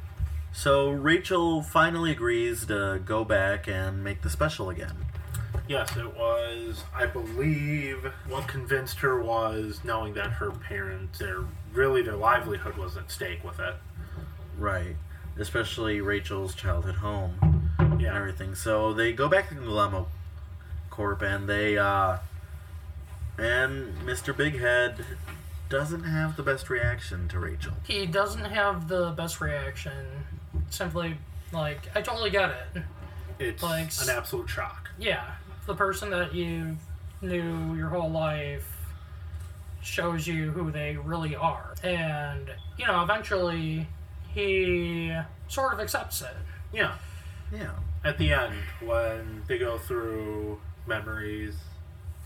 So 0.54 0.92
Rachel 0.92 1.64
finally 1.64 2.12
agrees 2.12 2.68
to 2.68 3.02
go 3.04 3.26
back 3.26 3.68
and 3.68 4.04
make 4.04 4.22
the 4.22 4.30
special 4.30 4.70
again. 4.70 4.96
Yes, 5.68 5.96
it 5.98 6.16
was. 6.16 6.84
I 6.94 7.06
believe 7.08 8.12
what 8.28 8.48
convinced 8.48 9.00
her 9.00 9.22
was 9.22 9.82
knowing 9.84 10.14
that 10.14 10.34
her 10.34 10.52
parents, 10.52 11.20
their 11.20 11.40
really 11.74 12.02
their 12.02 12.16
livelihood 12.16 12.78
was 12.78 12.96
at 12.98 13.10
stake 13.10 13.44
with 13.44 13.60
it. 13.60 13.76
Right. 14.58 14.96
Especially 15.38 16.02
Rachel's 16.02 16.54
childhood 16.54 16.96
home 16.96 17.72
and 17.80 18.00
Yeah, 18.00 18.16
everything. 18.16 18.54
So 18.56 18.94
they 18.94 19.12
go 19.14 19.28
back 19.28 19.50
to 19.50 19.56
the 19.56 19.62
Guillermo 19.62 20.08
Corp 20.90 21.24
and 21.24 21.50
they 21.50 21.78
uh 21.78 22.18
and 23.40 23.98
Mr. 24.06 24.32
Bighead 24.32 25.04
doesn't 25.70 26.04
have 26.04 26.36
the 26.36 26.44
best 26.44 26.70
reaction 26.70 27.28
to 27.30 27.40
Rachel. 27.40 27.74
He 27.88 28.06
doesn't 28.06 28.46
have 28.46 28.88
the 28.88 29.12
best 29.12 29.42
reaction. 29.42 30.06
Simply, 30.78 31.16
like, 31.52 31.88
I 31.96 32.02
totally 32.02 32.32
get 32.32 32.50
it. 32.50 32.84
it's 33.38 33.62
Like 33.62 33.92
an 34.02 34.10
absolute 34.10 34.50
shock. 34.50 34.90
Yeah, 34.98 35.24
the 35.68 35.76
person 35.76 36.10
that 36.10 36.34
you 36.34 36.78
knew 37.22 37.76
your 37.76 37.90
whole 37.90 38.10
life 38.10 38.66
shows 39.84 40.26
you 40.26 40.50
who 40.50 40.72
they 40.72 40.96
really 40.98 41.36
are. 41.36 41.76
And, 41.84 42.50
you 42.78 42.88
know, 42.88 43.04
eventually 43.04 43.88
he 44.34 45.16
sort 45.48 45.74
of 45.74 45.80
accepts 45.80 46.24
it. 46.24 46.36
Yeah, 46.74 46.96
Yeah. 47.52 47.74
at 48.04 48.18
the 48.18 48.34
end 48.34 48.56
when 48.82 49.44
they 49.48 49.60
go 49.60 49.78
through 49.78 50.60
memories 50.88 51.54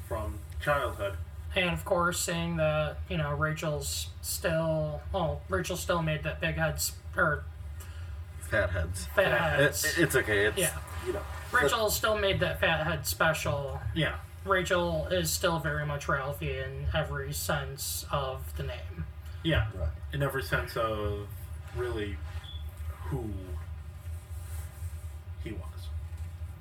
from 0.07 0.39
childhood. 0.61 1.17
And 1.53 1.71
of 1.71 1.83
course, 1.83 2.17
seeing 2.19 2.55
that, 2.57 2.97
you 3.09 3.17
know, 3.17 3.33
Rachel's 3.33 4.07
still, 4.21 5.01
oh, 5.13 5.41
Rachel 5.49 5.75
still 5.75 6.01
made 6.01 6.23
that 6.23 6.39
big 6.39 6.55
head, 6.55 6.79
sp- 6.79 6.95
or 7.17 7.43
Fat 8.49 8.69
heads. 8.71 9.05
fat 9.15 9.25
Fat 9.25 9.59
It, 9.59 9.63
heads. 9.63 9.97
it's 9.97 10.15
okay. 10.15 10.45
It's 10.45 10.57
Yeah. 10.57 10.77
you 11.05 11.13
know. 11.13 11.21
Rachel 11.51 11.89
still 11.89 12.17
made 12.17 12.39
that 12.41 12.59
fat 12.59 12.85
head 12.85 13.05
special. 13.05 13.79
Yeah, 13.93 14.15
Rachel 14.45 15.07
is 15.07 15.31
still 15.31 15.59
very 15.59 15.85
much 15.85 16.07
Ralphie 16.07 16.57
in 16.59 16.87
every 16.93 17.33
sense 17.33 18.05
of 18.11 18.55
the 18.57 18.63
name. 18.63 19.05
yeah, 19.43 19.67
Right. 19.73 19.89
in 20.13 20.21
every 20.23 20.43
sense 20.43 20.75
of 20.77 21.27
really 21.75 22.17
who 23.09 23.31
he 25.43 25.51
was. 25.51 25.87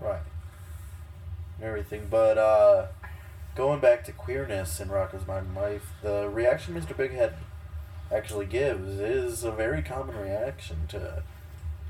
Right. 0.01 0.21
And 1.59 1.65
everything. 1.67 2.07
But 2.11 2.39
uh 2.39 2.87
going 3.57 3.81
back 3.81 4.05
to 4.05 4.13
queerness 4.13 4.81
in 4.81 4.89
Rocko's 4.89 5.27
Modern 5.27 5.55
Life, 5.55 5.93
the 6.03 6.29
reaction 6.29 6.75
Mr. 6.75 6.95
Bighead 6.95 7.33
actually 8.13 8.47
gives 8.47 9.01
is 9.01 9.43
a 9.43 9.51
very 9.51 9.83
common 9.83 10.17
reaction 10.17 10.87
to 10.89 11.23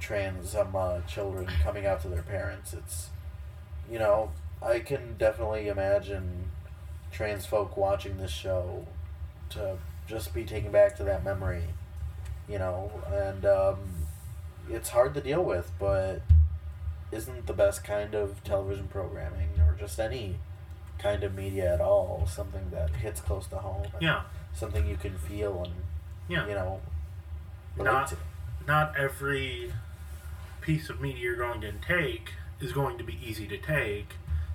trans 0.01 0.55
um, 0.55 0.75
uh, 0.77 1.01
children 1.03 1.47
coming 1.63 1.87
out 1.87 2.01
to 2.03 2.09
their 2.09 2.23
parents. 2.23 2.73
It's 2.73 3.09
you 3.91 3.99
know, 3.99 4.33
I 4.63 4.81
can 4.81 5.17
definitely 5.19 5.69
imagine 5.69 6.51
trans 7.13 7.47
folk 7.47 7.77
watching 7.77 8.17
this 8.19 8.31
show 8.33 8.87
to 9.51 9.77
just 10.09 10.35
be 10.35 10.45
taken 10.45 10.73
back 10.73 10.97
to 10.97 11.05
that 11.05 11.25
memory, 11.25 11.65
you 12.49 12.59
know, 12.59 12.91
and 13.13 13.45
um, 13.47 13.79
it's 14.69 14.91
hard 14.91 15.15
to 15.15 15.21
deal 15.21 15.43
with, 15.43 15.71
but 15.79 16.23
isn't 17.13 17.47
the 17.47 17.53
best 17.53 17.85
kind 17.85 18.15
of 18.15 18.43
television 18.43 18.89
programming 18.89 19.49
or 19.61 19.77
just 19.79 20.01
any 20.01 20.37
kind 20.99 21.23
of 21.23 21.35
media 21.35 21.73
at 21.75 21.81
all 21.81 22.27
something 22.29 22.71
that 22.73 22.91
hits 22.97 23.21
close 23.21 23.47
to 23.47 23.57
home 23.57 23.85
and 23.93 24.03
Yeah, 24.03 24.23
something 24.53 24.87
you 24.87 24.97
can 24.97 25.17
feel 25.19 25.63
and 25.63 25.75
yeah. 26.29 26.49
you 26.49 26.55
know 26.55 26.81
Not- 27.77 28.09
to 28.09 28.17
not 28.67 28.97
every 28.99 29.73
piece 30.67 30.91
of 30.91 31.01
media 31.01 31.23
you're 31.23 31.37
going 31.37 31.61
to 31.63 31.73
take 31.87 32.33
is 32.61 32.73
going 32.73 32.99
to 32.99 33.05
be 33.05 33.19
easy 33.25 33.47
to 33.47 33.57
take. 33.57 34.15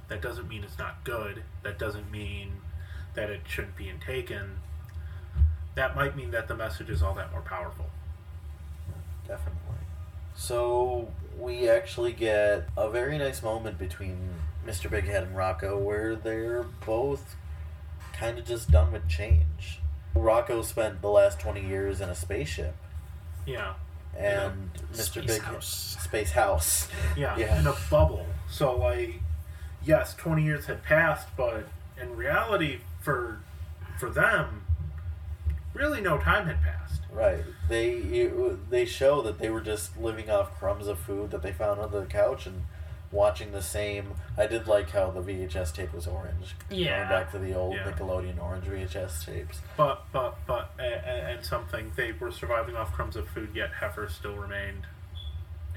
That 0.10 0.21
doesn't 0.21 0.47
mean 0.47 0.63
it's 0.63 0.78
not 0.78 1.04
good. 1.04 1.43
That 1.63 1.80
doesn't 1.80 2.12
mean 2.12 2.54
that 3.15 3.30
it 3.30 3.41
shouldn't 3.47 3.78
be 3.78 3.91
taken. 4.06 4.58
That 5.76 5.95
might 5.95 6.15
mean 6.15 6.32
that 6.32 6.47
the 6.47 6.56
message 6.56 6.89
is 6.89 7.02
all 7.02 7.13
that 7.15 7.32
more 7.32 7.41
powerful. 7.41 7.86
definitely 9.28 9.58
so 10.36 11.10
we 11.39 11.69
actually 11.69 12.12
get 12.13 12.67
a 12.78 12.89
very 12.89 13.17
nice 13.17 13.41
moment 13.43 13.78
between 13.78 14.17
mr 14.65 14.89
bighead 14.89 15.24
and 15.24 15.36
rocko 15.36 15.80
where 15.80 16.15
they're 16.15 16.63
both 16.86 17.36
kind 18.13 18.38
of 18.39 18.45
just 18.45 18.71
done 18.71 18.91
with 18.91 19.08
change 19.08 19.80
rocko 20.15 20.63
spent 20.63 21.02
the 21.02 21.10
last 21.10 21.39
20 21.39 21.65
years 21.65 22.02
in 22.02 22.10
a 22.10 22.15
spaceship 22.15 22.76
Yeah, 23.45 23.74
and 24.17 24.71
mr 24.93 25.04
Space 25.24 25.26
big 25.26 25.41
House. 25.41 25.97
space 26.02 26.32
house 26.32 26.88
yeah, 27.17 27.38
Yeah. 27.38 27.60
in 27.60 27.67
a 27.67 27.74
bubble. 27.89 28.26
So 28.50 28.76
like, 28.78 29.21
yes, 29.84 30.13
twenty 30.15 30.43
years 30.43 30.65
had 30.65 30.84
passed, 30.84 31.28
but 31.38 31.67
in 32.02 32.15
reality, 32.15 32.80
for 33.02 33.39
for 34.00 34.10
them, 34.10 34.65
really 35.74 36.02
no 36.02 36.17
time 36.17 36.47
had 36.47 36.62
passed. 36.62 37.02
Right. 37.12 37.43
They 37.69 37.95
you, 37.95 38.60
they 38.69 38.86
show 38.86 39.21
that 39.21 39.39
they 39.39 39.50
were 39.50 39.62
just 39.62 39.97
living 39.97 40.30
off 40.30 40.58
crumbs 40.60 40.88
of 40.88 41.00
food 41.00 41.32
that 41.32 41.41
they 41.41 41.52
found 41.54 41.80
under 41.80 42.00
the 42.02 42.06
couch 42.06 42.45
and 42.45 42.63
watching 43.12 43.52
the 43.52 43.62
same. 43.62 44.13
I 44.38 44.47
did 44.47 44.67
like 44.67 44.89
how 44.91 45.12
the 45.12 45.21
VHS 45.21 45.74
tape 45.74 45.93
was 45.93 46.08
orange. 46.08 46.56
Yeah. 46.69 46.97
Going 46.97 47.10
back 47.10 47.32
to 47.32 47.39
the 47.39 47.54
old 47.56 47.76
Yeah. 47.76 47.91
Nickelodeon 47.91 48.41
orange 48.41 48.65
VHS 48.65 49.26
tapes. 49.26 49.60
But 49.78 50.04
but 50.12 50.38
but 50.47 50.71
and, 50.80 51.28
and 51.38 51.45
something 51.45 51.91
they 51.95 52.12
were 52.13 52.32
surviving 52.32 52.76
off 52.76 52.93
crumbs 52.93 53.15
of 53.15 53.28
food, 53.30 53.50
yet 53.54 53.71
Heifer 53.80 54.08
still 54.10 54.36
remained 54.36 54.86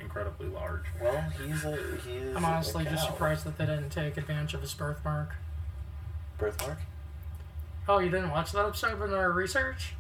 incredibly 0.00 0.46
large. 0.48 0.84
Well, 1.02 1.24
he's 1.44 1.64
a 1.64 1.76
he 2.06 2.12
is. 2.16 2.36
I'm 2.36 2.44
honestly 2.44 2.86
a 2.86 2.90
just 2.90 3.06
surprised 3.06 3.44
that 3.44 3.58
they 3.58 3.66
didn't 3.66 3.90
take 3.90 4.16
advantage 4.16 4.54
of 4.54 4.60
his 4.60 4.74
birthmark. 4.74 5.34
Birthmark? 6.38 6.78
Oh, 7.88 7.98
you 7.98 8.10
didn't 8.10 8.30
watch 8.30 8.52
that 8.52 8.64
episode 8.66 9.02
in 9.02 9.12
our 9.12 9.30
research? 9.32 9.94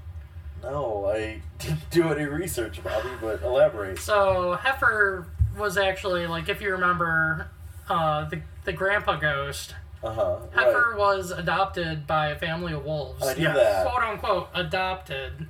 No, 0.62 1.06
I 1.14 1.42
didn't 1.58 1.90
do 1.90 2.08
any 2.12 2.24
research, 2.24 2.82
Bobby. 2.82 3.10
But 3.20 3.42
elaborate. 3.42 3.98
So 3.98 4.54
Heifer 4.54 5.26
was 5.56 5.76
actually 5.78 6.26
like, 6.26 6.48
if 6.48 6.60
you 6.60 6.70
remember, 6.72 7.48
uh, 7.88 8.28
the 8.28 8.40
the 8.64 8.72
grandpa 8.72 9.16
ghost. 9.16 9.74
Uh 10.02 10.12
huh. 10.12 10.36
Heifer 10.54 10.90
Right. 10.90 10.98
was 10.98 11.30
adopted 11.30 12.06
by 12.06 12.28
a 12.28 12.36
family 12.38 12.72
of 12.74 12.84
wolves. 12.84 13.26
I 13.26 13.34
knew 13.34 13.42
Yes. 13.42 13.56
that. 13.56 13.86
Quote 13.86 14.02
unquote 14.02 14.48
adopted. 14.54 15.46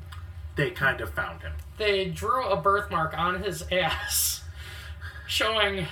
They 0.56 0.70
kind 0.70 1.00
of 1.00 1.12
found 1.12 1.42
him. 1.42 1.52
They 1.76 2.04
drew 2.06 2.46
a 2.46 2.56
birthmark 2.56 3.18
on 3.18 3.42
his 3.42 3.64
ass, 3.72 4.44
showing, 5.26 5.86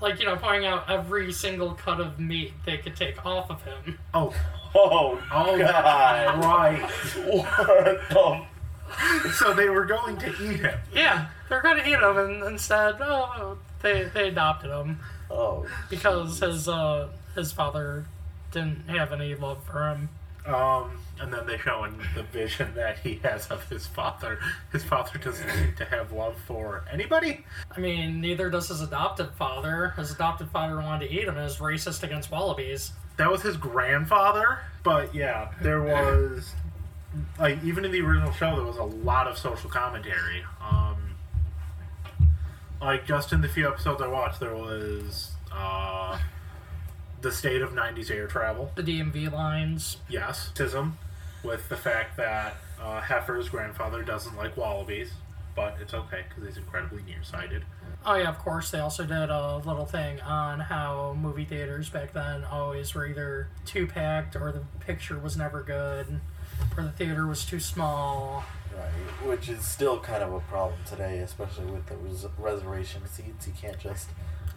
like 0.00 0.18
you 0.18 0.24
know, 0.26 0.36
pointing 0.36 0.66
out 0.66 0.88
every 0.90 1.30
single 1.32 1.74
cut 1.74 2.00
of 2.00 2.18
meat 2.18 2.52
they 2.64 2.78
could 2.78 2.96
take 2.96 3.24
off 3.26 3.50
of 3.50 3.62
him. 3.62 3.98
Oh, 4.14 4.34
Oh, 4.78 5.18
oh, 5.32 5.56
God. 5.58 6.44
right. 6.44 6.82
what 7.24 8.00
the 8.10 9.30
So 9.32 9.54
they 9.54 9.70
were 9.70 9.86
going 9.86 10.16
to 10.18 10.28
eat 10.42 10.60
him. 10.60 10.78
Yeah, 10.92 11.26
they're 11.48 11.62
gonna 11.62 11.82
eat 11.86 11.98
him, 11.98 12.16
and 12.18 12.42
instead, 12.44 12.96
oh, 13.00 13.58
they 13.82 14.04
they 14.14 14.28
adopted 14.28 14.70
him 14.70 15.00
Oh, 15.30 15.66
because 15.90 16.38
his 16.38 16.68
uh 16.68 17.08
his 17.34 17.52
father 17.52 18.06
didn't 18.52 18.88
have 18.88 19.12
any 19.12 19.34
love 19.34 19.62
for 19.64 19.88
him. 19.88 20.08
Um, 20.46 20.92
and 21.20 21.32
then 21.32 21.44
they 21.46 21.58
show 21.58 21.82
in 21.84 21.98
the 22.14 22.22
vision 22.22 22.72
that 22.76 22.98
he 23.00 23.16
has 23.24 23.48
of 23.48 23.68
his 23.68 23.86
father. 23.86 24.38
His 24.70 24.84
father 24.84 25.18
doesn't 25.18 25.48
seem 25.50 25.74
to 25.76 25.84
have 25.86 26.12
love 26.12 26.36
for 26.46 26.84
anybody. 26.92 27.44
I 27.76 27.80
mean, 27.80 28.20
neither 28.20 28.48
does 28.48 28.68
his 28.68 28.80
adopted 28.80 29.30
father. 29.32 29.92
His 29.96 30.12
adopted 30.12 30.50
father 30.50 30.76
wanted 30.76 31.08
to 31.08 31.12
eat 31.12 31.24
him 31.24 31.36
and 31.36 31.44
is 31.44 31.56
racist 31.56 32.04
against 32.04 32.30
wallabies. 32.30 32.92
That 33.16 33.30
was 33.30 33.42
his 33.42 33.56
grandfather. 33.56 34.58
But 34.84 35.12
yeah, 35.14 35.48
there 35.60 35.80
was 35.82 36.54
like 37.40 37.62
even 37.64 37.84
in 37.84 37.90
the 37.90 38.00
original 38.02 38.30
show, 38.32 38.54
there 38.54 38.64
was 38.64 38.76
a 38.76 38.84
lot 38.84 39.26
of 39.26 39.36
social 39.36 39.68
commentary. 39.68 40.44
Um, 40.62 40.85
like 42.80 43.06
just 43.06 43.32
in 43.32 43.40
the 43.40 43.48
few 43.48 43.68
episodes 43.68 44.00
I 44.02 44.08
watched, 44.08 44.40
there 44.40 44.54
was 44.54 45.32
uh, 45.52 46.18
the 47.20 47.32
state 47.32 47.62
of 47.62 47.70
'90s 47.72 48.10
air 48.10 48.26
travel. 48.26 48.72
The 48.74 48.82
DMV 48.82 49.32
lines. 49.32 49.98
Yes, 50.08 50.50
tism 50.54 50.92
with 51.42 51.68
the 51.68 51.76
fact 51.76 52.16
that 52.16 52.56
uh, 52.80 53.00
Heifer's 53.00 53.48
grandfather 53.48 54.02
doesn't 54.02 54.36
like 54.36 54.56
wallabies, 54.56 55.12
but 55.54 55.76
it's 55.80 55.94
okay 55.94 56.24
because 56.28 56.44
he's 56.48 56.56
incredibly 56.56 57.02
nearsighted. 57.02 57.64
Oh 58.04 58.14
yeah, 58.14 58.28
of 58.28 58.38
course. 58.38 58.70
They 58.70 58.78
also 58.80 59.04
did 59.04 59.30
a 59.30 59.56
little 59.64 59.86
thing 59.86 60.20
on 60.20 60.60
how 60.60 61.16
movie 61.18 61.44
theaters 61.44 61.88
back 61.88 62.12
then 62.12 62.44
always 62.44 62.94
were 62.94 63.06
either 63.06 63.48
too 63.64 63.86
packed 63.86 64.36
or 64.36 64.52
the 64.52 64.62
picture 64.84 65.18
was 65.18 65.36
never 65.36 65.62
good. 65.62 66.20
or 66.76 66.84
the 66.84 66.90
theater 66.92 67.26
was 67.26 67.44
too 67.44 67.58
small. 67.60 68.44
Right, 68.76 69.28
which 69.28 69.48
is 69.48 69.64
still 69.64 69.98
kind 70.00 70.22
of 70.22 70.32
a 70.32 70.40
problem 70.40 70.78
today, 70.84 71.18
especially 71.18 71.66
with 71.66 71.86
the 71.86 71.96
res- 71.96 72.26
reservation 72.38 73.02
seats. 73.08 73.46
You 73.46 73.54
can't 73.58 73.78
just 73.78 74.08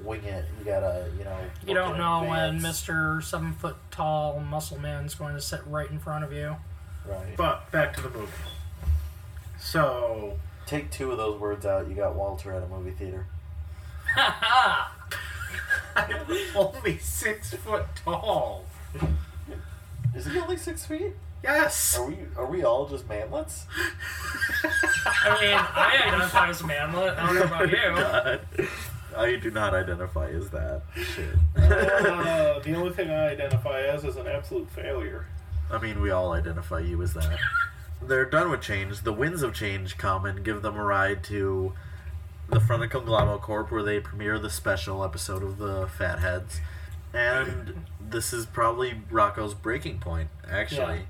wing 0.03 0.23
it. 0.23 0.45
You 0.59 0.65
gotta, 0.65 1.09
you 1.17 1.23
know. 1.23 1.37
You 1.65 1.73
don't 1.73 1.91
in 1.93 1.97
know 1.97 2.23
when. 2.23 2.59
Mr. 2.59 3.23
Seven 3.23 3.53
Foot 3.53 3.77
Tall 3.91 4.39
Muscle 4.39 4.79
Man's 4.79 5.15
going 5.15 5.35
to 5.35 5.41
sit 5.41 5.61
right 5.67 5.89
in 5.89 5.99
front 5.99 6.23
of 6.23 6.33
you. 6.33 6.57
Right. 7.07 7.37
But 7.37 7.71
back 7.71 7.95
to 7.95 8.01
the 8.01 8.09
movie. 8.09 8.31
So 9.57 10.37
Take 10.69 10.91
two 10.91 11.09
of 11.11 11.17
those 11.17 11.39
words 11.39 11.65
out. 11.65 11.89
You 11.89 11.95
got 11.95 12.13
Walter 12.13 12.53
at 12.53 12.61
a 12.61 12.67
movie 12.67 12.91
theater. 12.91 13.25
Ha 14.13 14.93
I'm 15.95 16.27
only 16.55 16.99
six 16.99 17.55
foot 17.55 17.85
tall. 17.95 18.65
Is 20.15 20.27
he 20.27 20.37
only 20.37 20.57
six 20.57 20.85
feet? 20.85 21.13
Yes. 21.43 21.97
Are 21.97 22.05
we? 22.07 22.17
Are 22.35 22.45
we 22.45 22.63
all 22.63 22.87
just 22.87 23.07
manlets? 23.07 23.63
I 25.05 25.37
mean, 25.41 25.53
I 25.55 26.03
identify 26.07 26.49
as 26.49 26.61
a 26.61 26.67
manlet. 26.67 27.17
I 27.17 27.25
don't 27.25 27.35
know 27.35 27.41
about 27.43 27.69
you. 27.69 27.77
God. 27.95 28.41
I 29.17 29.35
do 29.37 29.49
not 29.49 29.73
identify 29.73 30.29
as 30.29 30.49
that. 30.51 30.81
Shit. 30.95 31.35
Uh, 31.57 32.59
the 32.59 32.73
only 32.75 32.91
thing 32.91 33.09
I 33.09 33.29
identify 33.29 33.81
as 33.81 34.03
is 34.03 34.15
an 34.17 34.27
absolute 34.27 34.69
failure. 34.69 35.25
I 35.71 35.79
mean, 35.79 36.01
we 36.01 36.11
all 36.11 36.31
identify 36.33 36.79
you 36.79 37.01
as 37.01 37.13
that. 37.15 37.37
They're 38.01 38.25
done 38.25 38.49
with 38.51 38.61
change. 38.61 39.01
The 39.01 39.13
winds 39.13 39.41
of 39.41 39.53
change 39.53 39.97
come 39.97 40.25
and 40.25 40.43
give 40.43 40.61
them 40.61 40.75
a 40.77 40.83
ride 40.83 41.23
to 41.25 41.73
the 42.49 42.59
front 42.59 42.83
of 42.83 42.89
Conglomero 42.89 43.39
Corp, 43.41 43.71
where 43.71 43.83
they 43.83 43.99
premiere 43.99 44.39
the 44.39 44.49
special 44.49 45.03
episode 45.03 45.43
of 45.43 45.57
the 45.57 45.87
Fatheads. 45.87 46.59
And 47.13 47.85
this 47.99 48.31
is 48.33 48.45
probably 48.45 49.01
Rocko's 49.11 49.53
breaking 49.53 49.99
point. 49.99 50.29
Actually, 50.49 50.97
Yeah. 50.99 51.05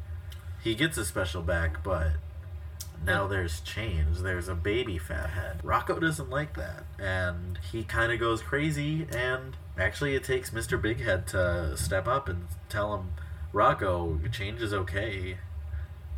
He 0.61 0.75
gets 0.75 0.97
a 0.97 1.05
special 1.05 1.41
back, 1.41 1.83
but 1.83 2.11
now 3.05 3.27
there's 3.27 3.61
change. 3.61 4.19
There's 4.19 4.47
a 4.47 4.55
baby 4.55 4.97
fathead. 4.97 5.61
Rocko 5.63 6.01
doesn't 6.01 6.29
like 6.29 6.55
that, 6.55 6.83
and 6.97 7.57
he 7.71 7.83
kind 7.83 8.11
of 8.11 8.19
goes 8.19 8.41
crazy. 8.41 9.07
And 9.15 9.55
actually, 9.77 10.15
it 10.15 10.23
takes 10.23 10.49
Mr. 10.49 10.81
Bighead 10.81 11.25
to 11.27 11.77
step 11.77 12.07
up 12.07 12.27
and 12.27 12.47
tell 12.67 12.95
him, 12.95 13.13
Rocko, 13.53 14.31
change 14.31 14.61
is 14.61 14.73
okay. 14.73 15.37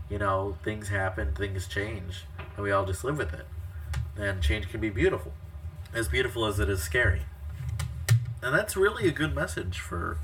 You 0.09 0.17
know, 0.17 0.57
things 0.63 0.89
happen, 0.89 1.33
things 1.33 1.67
change, 1.67 2.25
and 2.55 2.63
we 2.63 2.71
all 2.71 2.85
just 2.85 3.03
live 3.03 3.17
with 3.17 3.33
it. 3.33 3.45
And 4.17 4.41
change 4.41 4.69
can 4.69 4.81
be 4.81 4.89
beautiful, 4.89 5.33
as 5.93 6.07
beautiful 6.07 6.45
as 6.45 6.59
it 6.59 6.69
is 6.69 6.81
scary. 6.81 7.21
And 8.41 8.53
that's 8.55 8.75
really 8.75 9.07
a 9.07 9.11
good 9.11 9.35
message 9.35 9.79
for 9.79 10.17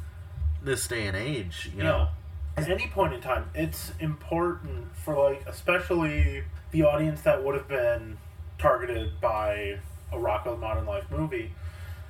this 0.62 0.88
day 0.88 1.06
and 1.06 1.16
age. 1.16 1.72
You 1.76 1.84
know, 1.84 2.10
At 2.58 2.70
any 2.70 2.88
point 2.88 3.14
in 3.14 3.22
time, 3.22 3.52
it's 3.54 3.92
important 4.00 4.88
for 4.96 5.14
like, 5.16 5.44
especially 5.48 6.44
the 6.72 6.82
audience 6.82 7.22
that 7.22 7.44
would 7.44 7.54
have 7.54 7.68
been 7.68 8.18
targeted 8.58 9.22
by 9.22 9.78
a 10.12 10.16
Rocko 10.16 10.60
Modern 10.60 10.88
Life 10.88 11.06
movie. 11.12 11.52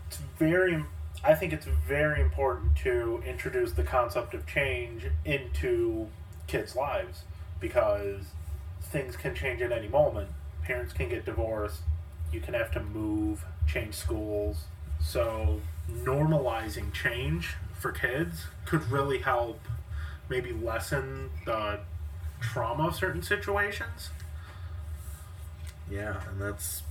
It's 0.07 0.19
very, 0.39 0.85
I 1.21 1.35
think 1.35 1.51
it's 1.51 1.65
very 1.65 2.21
important 2.21 2.77
to 2.77 3.21
introduce 3.25 3.73
the 3.73 3.83
concept 3.83 4.33
of 4.33 4.47
change 4.47 5.07
into 5.25 6.07
kids' 6.47 6.77
lives 6.77 7.23
because 7.59 8.27
things 8.81 9.17
can 9.17 9.35
change 9.35 9.61
at 9.61 9.73
any 9.73 9.89
moment. 9.89 10.29
Parents 10.63 10.93
can 10.93 11.09
get 11.09 11.25
divorced. 11.25 11.81
You 12.31 12.39
can 12.39 12.53
have 12.53 12.71
to 12.71 12.79
move, 12.81 13.43
change 13.67 13.95
schools. 13.95 14.59
So 15.01 15.59
normalizing 15.91 16.93
change 16.93 17.55
for 17.77 17.91
kids 17.91 18.45
could 18.65 18.89
really 18.89 19.19
help 19.19 19.59
maybe 20.29 20.51
lessen 20.51 21.29
the 21.45 21.79
trauma 22.41 22.87
of 22.87 22.95
certain 22.95 23.23
situations. 23.23 24.09
Yeah, 25.89 26.21
and 26.29 26.41
that's 26.41 26.83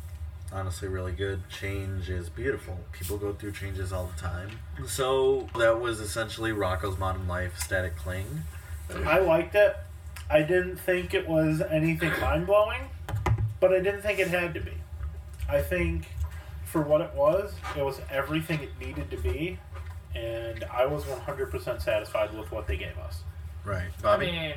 honestly 0.53 0.89
really 0.89 1.13
good. 1.13 1.49
Change 1.49 2.09
is 2.09 2.29
beautiful. 2.29 2.81
People 2.93 3.19
go 3.19 3.33
through 3.33 3.53
changes 3.53 3.93
all 3.93 4.11
the 4.15 4.21
time. 4.21 4.51
So 4.87 5.49
that 5.59 5.81
was 5.81 6.01
essentially 6.01 6.53
Rocko's 6.53 6.99
Modern 6.99 7.29
Life 7.29 7.59
Static 7.59 7.97
Cling. 7.97 8.43
I 9.05 9.19
liked 9.19 9.55
it. 9.55 9.77
I 10.31 10.43
didn't 10.43 10.77
think 10.77 11.15
it 11.15 11.29
was 11.29 11.61
anything 11.61 12.13
mind 12.21 12.47
blowing, 12.47 12.83
but 13.61 13.73
I 13.73 13.81
didn't 13.81 14.03
think 14.03 14.19
it 14.19 14.29
had 14.29 14.55
to 14.55 14.61
be. 14.61 14.73
I 15.49 15.61
think 15.61 16.07
for 16.65 16.83
what 16.83 17.01
it 17.01 17.15
was, 17.15 17.55
it 17.77 17.85
was 17.85 18.01
everything 18.11 18.61
it 18.61 18.71
needed 18.81 19.11
to 19.11 19.17
be, 19.17 19.59
and 20.17 20.65
I 20.65 20.87
was 20.87 21.05
100% 21.05 21.83
satisfied 21.83 22.37
with 22.37 22.51
what 22.51 22.67
they 22.67 22.77
gave 22.77 22.97
us. 22.99 23.23
Right. 23.65 23.91
I 24.05 24.17
mean, 24.17 24.55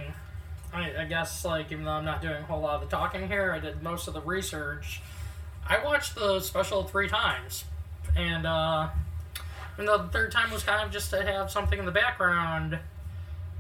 I, 0.74 1.02
I 1.02 1.06
guess 1.06 1.44
like 1.44 1.72
even 1.72 1.86
though 1.86 1.92
I'm 1.92 2.06
not 2.06 2.22
doing 2.22 2.36
a 2.36 2.44
whole 2.44 2.62
lot 2.62 2.76
of 2.76 2.90
the 2.90 2.96
talking 2.96 3.28
here, 3.28 3.52
I 3.52 3.60
did 3.60 3.82
most 3.82 4.08
of 4.08 4.14
the 4.14 4.22
research. 4.22 5.02
I 5.68 5.84
watched 5.84 6.16
the 6.16 6.40
special 6.40 6.84
three 6.84 7.08
times, 7.08 7.66
and 8.16 8.46
uh, 8.46 8.90
even 9.76 9.86
though 9.86 9.98
the 10.00 10.10
third 10.10 10.32
time 10.32 10.52
was 10.52 10.64
kind 10.64 10.84
of 10.84 10.92
just 10.92 11.10
to 11.12 11.24
have 11.24 11.52
something 11.52 11.78
in 11.78 11.86
the 11.86 11.92
background, 11.92 12.80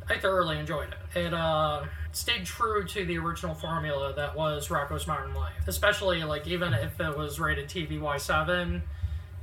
I 0.07 0.17
thoroughly 0.17 0.57
enjoyed 0.57 0.89
it. 0.89 1.19
It 1.19 1.33
uh, 1.33 1.85
stayed 2.11 2.45
true 2.45 2.85
to 2.85 3.05
the 3.05 3.17
original 3.17 3.53
formula 3.55 4.13
that 4.15 4.35
was 4.35 4.69
Rocko's 4.69 5.07
Modern 5.07 5.33
Life, 5.33 5.67
especially 5.67 6.23
like 6.23 6.47
even 6.47 6.73
if 6.73 6.99
it 6.99 7.17
was 7.17 7.39
rated 7.39 7.69
TVY 7.69 8.19
seven. 8.19 8.83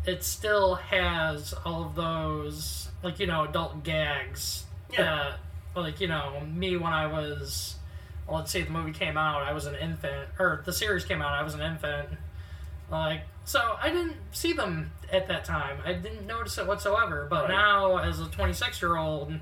It 0.06 0.22
still 0.22 0.76
has 0.76 1.52
all 1.64 1.84
of 1.84 1.94
those, 1.96 2.88
like, 3.02 3.18
you 3.18 3.26
know, 3.26 3.44
adult 3.44 3.82
gags 3.82 4.64
Yeah. 4.90 5.02
that 5.74 5.80
like 5.80 6.00
you 6.00 6.08
know 6.08 6.40
me 6.40 6.76
when 6.76 6.92
I 6.94 7.06
was 7.06 7.74
well, 8.26 8.38
let's 8.38 8.50
see, 8.50 8.62
the 8.62 8.70
movie 8.70 8.92
came 8.92 9.16
out 9.18 9.42
I 9.42 9.52
was 9.52 9.66
an 9.66 9.74
infant 9.74 10.28
or 10.38 10.62
the 10.64 10.72
series 10.72 11.04
came 11.04 11.20
out 11.20 11.32
I 11.34 11.42
was 11.42 11.52
an 11.54 11.60
infant 11.60 12.08
like 12.90 13.20
so 13.44 13.76
I 13.80 13.90
didn't 13.90 14.16
see 14.32 14.52
them 14.54 14.90
at 15.12 15.28
that 15.28 15.44
time 15.44 15.78
I 15.84 15.92
didn't 15.92 16.26
notice 16.26 16.56
it 16.56 16.66
whatsoever 16.66 17.26
but 17.28 17.42
Right. 17.48 17.50
now 17.50 17.98
as 17.98 18.20
a 18.20 18.26
26 18.26 18.80
year 18.80 18.96
old 18.96 19.34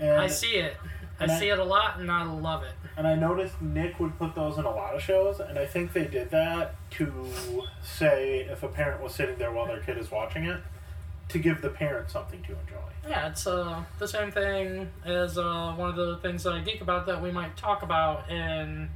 And 0.00 0.10
I 0.20 0.26
see 0.26 0.56
it 0.56 0.76
I 1.20 1.24
I- 1.24 1.38
see 1.38 1.50
it 1.50 1.58
a 1.58 1.64
lot 1.64 2.00
and 2.00 2.10
I 2.10 2.24
love 2.24 2.64
it 2.64 2.72
And 2.98 3.06
I 3.06 3.14
noticed 3.14 3.62
Nick 3.62 4.00
would 4.00 4.18
put 4.18 4.34
those 4.34 4.58
in 4.58 4.64
a 4.64 4.70
lot 4.70 4.94
of 4.94 5.00
shows, 5.00 5.38
and 5.38 5.56
I 5.56 5.64
think 5.66 5.92
they 5.92 6.04
did 6.04 6.30
that 6.30 6.74
to 6.90 7.24
say 7.80 8.40
if 8.50 8.64
a 8.64 8.68
parent 8.68 9.00
was 9.00 9.14
sitting 9.14 9.38
there 9.38 9.52
while 9.52 9.66
their 9.66 9.80
kid 9.80 9.96
is 9.98 10.10
watching 10.10 10.44
it, 10.44 10.60
to 11.28 11.38
give 11.38 11.62
the 11.62 11.68
parent 11.68 12.10
something 12.10 12.42
to 12.42 12.52
enjoy. 12.58 12.88
yeah 13.08 13.28
it's 13.28 13.46
uh, 13.46 13.84
the 13.98 14.08
same 14.08 14.30
thing 14.32 14.88
as 15.04 15.36
uh, 15.38 15.74
one 15.76 15.90
of 15.90 15.96
the 15.96 16.16
things 16.18 16.42
that 16.42 16.54
I 16.54 16.60
geek 16.60 16.80
about 16.80 17.06
that 17.06 17.22
we 17.22 17.30
might 17.30 17.56
talk 17.56 17.82
about 17.82 18.30
in 18.30 18.88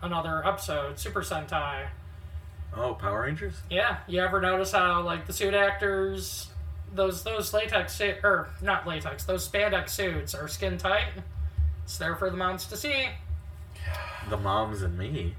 another 0.00 0.46
episode 0.46 0.98
Super 0.98 1.22
Sentai 1.22 1.88
oh, 2.76 2.94
Power 2.94 3.22
Rangers? 3.22 3.54
Yeah, 3.70 3.98
you 4.06 4.20
ever 4.20 4.40
notice 4.40 4.72
how 4.72 5.02
like 5.02 5.26
the 5.26 5.32
suit 5.32 5.54
actors, 5.54 6.50
those 6.94 7.24
those 7.24 7.52
latex 7.52 7.94
suit 7.94 8.16
or 8.22 8.48
not 8.62 8.86
latex, 8.86 9.24
those 9.24 9.46
spandex 9.48 9.90
suits 9.90 10.34
are 10.34 10.48
skin 10.48 10.78
tight. 10.78 11.08
It's 11.84 11.98
there 11.98 12.16
for 12.16 12.30
the 12.30 12.36
moms 12.36 12.66
to 12.66 12.76
see. 12.76 13.08
The 14.28 14.36
moms 14.36 14.82
and 14.82 14.98
me. 14.98 15.34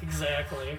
Exactly. 0.00 0.78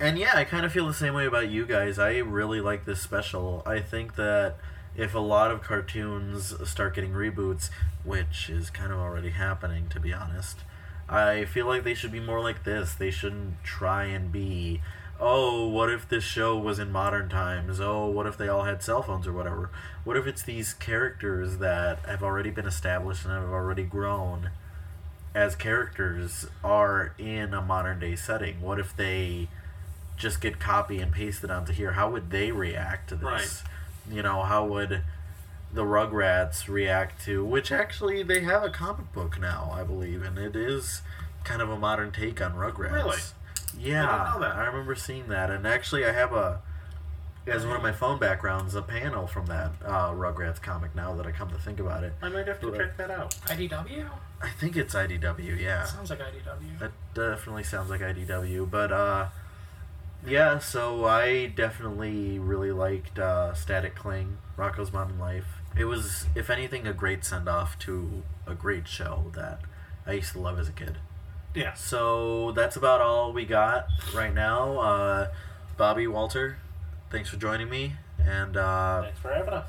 And 0.00 0.18
yeah, 0.18 0.32
I 0.34 0.44
kind 0.44 0.66
of 0.66 0.72
feel 0.72 0.86
the 0.86 0.94
same 0.94 1.14
way 1.14 1.26
about 1.26 1.48
you 1.48 1.66
guys. 1.66 1.98
I 1.98 2.18
really 2.18 2.60
like 2.60 2.84
this 2.84 3.00
special. 3.00 3.62
I 3.64 3.80
think 3.80 4.16
that 4.16 4.56
if 4.96 5.14
a 5.14 5.20
lot 5.20 5.50
of 5.50 5.62
cartoons 5.62 6.54
start 6.68 6.94
getting 6.94 7.12
reboots, 7.12 7.70
which 8.04 8.48
is 8.50 8.70
kind 8.70 8.92
of 8.92 8.98
already 8.98 9.30
happening, 9.30 9.88
to 9.88 10.00
be 10.00 10.12
honest, 10.12 10.58
I 11.08 11.44
feel 11.44 11.66
like 11.66 11.84
they 11.84 11.94
should 11.94 12.12
be 12.12 12.20
more 12.20 12.40
like 12.40 12.64
this. 12.64 12.94
They 12.94 13.10
shouldn't 13.10 13.62
try 13.62 14.04
and 14.04 14.30
be, 14.32 14.82
oh, 15.20 15.68
what 15.68 15.90
if 15.90 16.08
this 16.08 16.24
show 16.24 16.56
was 16.58 16.78
in 16.78 16.90
modern 16.90 17.28
times? 17.28 17.80
Oh, 17.80 18.06
what 18.06 18.26
if 18.26 18.36
they 18.36 18.48
all 18.48 18.64
had 18.64 18.82
cell 18.82 19.02
phones 19.02 19.26
or 19.26 19.32
whatever? 19.32 19.70
What 20.04 20.16
if 20.16 20.26
it's 20.26 20.42
these 20.42 20.74
characters 20.74 21.58
that 21.58 22.00
have 22.06 22.22
already 22.22 22.50
been 22.50 22.66
established 22.66 23.24
and 23.24 23.34
have 23.34 23.50
already 23.50 23.84
grown? 23.84 24.50
As 25.34 25.56
characters 25.56 26.46
are 26.62 27.12
in 27.18 27.52
a 27.54 27.60
modern 27.60 27.98
day 28.00 28.16
setting? 28.16 28.60
What 28.60 28.78
if 28.78 28.96
they 28.96 29.48
just 30.16 30.40
get 30.40 30.60
copy 30.60 31.00
and 31.00 31.12
pasted 31.12 31.50
onto 31.50 31.72
here? 31.72 31.92
How 31.92 32.08
would 32.10 32.30
they 32.30 32.52
react 32.52 33.08
to 33.08 33.16
this? 33.16 33.24
Right. 33.24 33.62
You 34.16 34.22
know, 34.22 34.42
how 34.42 34.64
would 34.66 35.02
the 35.72 35.82
Rugrats 35.82 36.68
react 36.68 37.24
to 37.24 37.44
which 37.44 37.72
actually 37.72 38.22
they 38.22 38.40
have 38.40 38.62
a 38.62 38.70
comic 38.70 39.12
book 39.12 39.40
now, 39.40 39.72
I 39.74 39.82
believe, 39.82 40.22
and 40.22 40.38
it 40.38 40.54
is 40.54 41.02
kind 41.42 41.60
of 41.60 41.68
a 41.68 41.76
modern 41.76 42.12
take 42.12 42.40
on 42.40 42.52
Rugrats. 42.54 42.92
Really? 42.92 43.16
Yeah, 43.76 44.06
I 44.08 44.18
didn't 44.24 44.40
know 44.40 44.48
that. 44.48 44.56
I 44.56 44.64
remember 44.66 44.94
seeing 44.94 45.26
that, 45.28 45.50
and 45.50 45.66
actually, 45.66 46.04
I 46.04 46.12
have 46.12 46.32
a 46.32 46.60
as 47.46 47.66
one 47.66 47.76
of 47.76 47.82
my 47.82 47.92
phone 47.92 48.18
backgrounds 48.18 48.74
a 48.74 48.80
panel 48.82 49.26
from 49.26 49.46
that 49.46 49.72
uh, 49.84 50.10
Rugrats 50.12 50.62
comic. 50.62 50.94
Now 50.94 51.12
that 51.16 51.26
I 51.26 51.32
come 51.32 51.50
to 51.50 51.58
think 51.58 51.80
about 51.80 52.04
it, 52.04 52.12
I 52.22 52.28
might 52.28 52.46
have 52.46 52.60
to 52.60 52.68
Right. 52.70 52.80
check 52.80 52.96
that 52.98 53.10
out. 53.10 53.32
IDW? 53.48 54.08
I 54.42 54.50
think 54.50 54.76
it's 54.76 54.94
IDW. 54.94 55.58
Yeah, 55.58 55.84
Sounds 55.84 56.10
like 56.10 56.20
IDW. 56.20 56.78
that 56.78 56.92
definitely 57.14 57.64
sounds 57.64 57.88
like 57.90 58.00
IDW, 58.00 58.70
but 58.70 58.92
uh, 58.92 59.28
yeah. 60.26 60.58
So 60.58 61.04
I 61.06 61.46
definitely 61.46 62.38
really 62.38 62.72
liked 62.72 63.18
uh, 63.18 63.54
Static 63.54 63.94
Cling, 63.94 64.38
Rocko's 64.58 64.92
Modern 64.92 65.18
Life. 65.18 65.46
It 65.76 65.86
was, 65.86 66.26
if 66.34 66.50
anything, 66.50 66.86
a 66.86 66.92
great 66.92 67.24
send 67.24 67.48
off 67.48 67.78
to 67.80 68.22
a 68.46 68.54
great 68.54 68.86
show 68.86 69.32
that 69.34 69.60
I 70.06 70.12
used 70.12 70.32
to 70.32 70.38
love 70.38 70.58
as 70.58 70.68
a 70.68 70.72
kid. 70.72 70.98
Yeah. 71.54 71.72
So 71.74 72.52
that's 72.52 72.76
about 72.76 73.00
all 73.00 73.32
we 73.32 73.44
got 73.44 73.86
right 74.14 74.34
now. 74.34 74.78
Uh, 74.78 75.28
Bobby 75.76 76.06
Walter, 76.06 76.58
thanks 77.10 77.28
for 77.30 77.36
joining 77.36 77.68
me, 77.70 77.94
and 78.24 78.56
uh, 78.56 79.02
Thanks 79.02 79.18
for 79.20 79.32
having 79.32 79.54
us. 79.54 79.66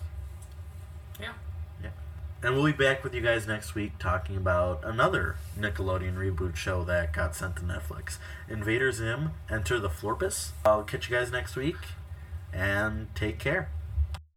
And 2.45 2.53
we'll 2.53 2.65
be 2.65 2.73
back 2.73 3.03
with 3.03 3.15
you 3.15 3.21
guys 3.21 3.47
next 3.47 3.73
week 3.73 3.97
talking 3.97 4.37
about 4.37 4.83
another 4.83 5.37
Nickelodeon 5.59 6.13
reboot 6.15 6.55
show 6.55 6.83
that 6.83 7.11
got 7.11 7.35
sent 7.35 7.55
to 7.55 7.63
Netflix, 7.63 8.19
Invader 8.47 8.91
Zim: 8.91 9.31
Enter 9.49 9.79
the 9.79 9.89
Florpus. 9.89 10.51
I'll 10.63 10.83
catch 10.83 11.09
you 11.09 11.17
guys 11.17 11.31
next 11.31 11.55
week, 11.55 11.77
and 12.53 13.07
take 13.15 13.39
care. 13.39 13.71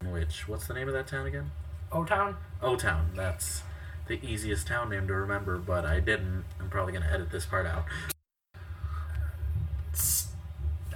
Which 0.03 0.49
what's 0.49 0.67
the 0.67 0.73
name 0.73 0.89
of 0.89 0.95
that 0.95 1.07
town 1.07 1.27
again? 1.27 1.51
O 1.93 2.03
Town. 2.03 2.39
O 2.63 2.77
Town. 2.77 3.11
That's 3.15 3.61
the 4.07 4.19
easiest 4.27 4.67
town 4.67 4.89
name 4.89 5.07
to 5.07 5.13
remember, 5.13 5.59
but 5.59 5.85
I 5.85 6.01
didn't. 6.01 6.47
I'm 6.59 6.71
probably 6.71 6.95
gonna 6.95 7.11
edit 7.13 7.31
this 7.31 7.45
part 7.45 7.67
out. 7.67 7.85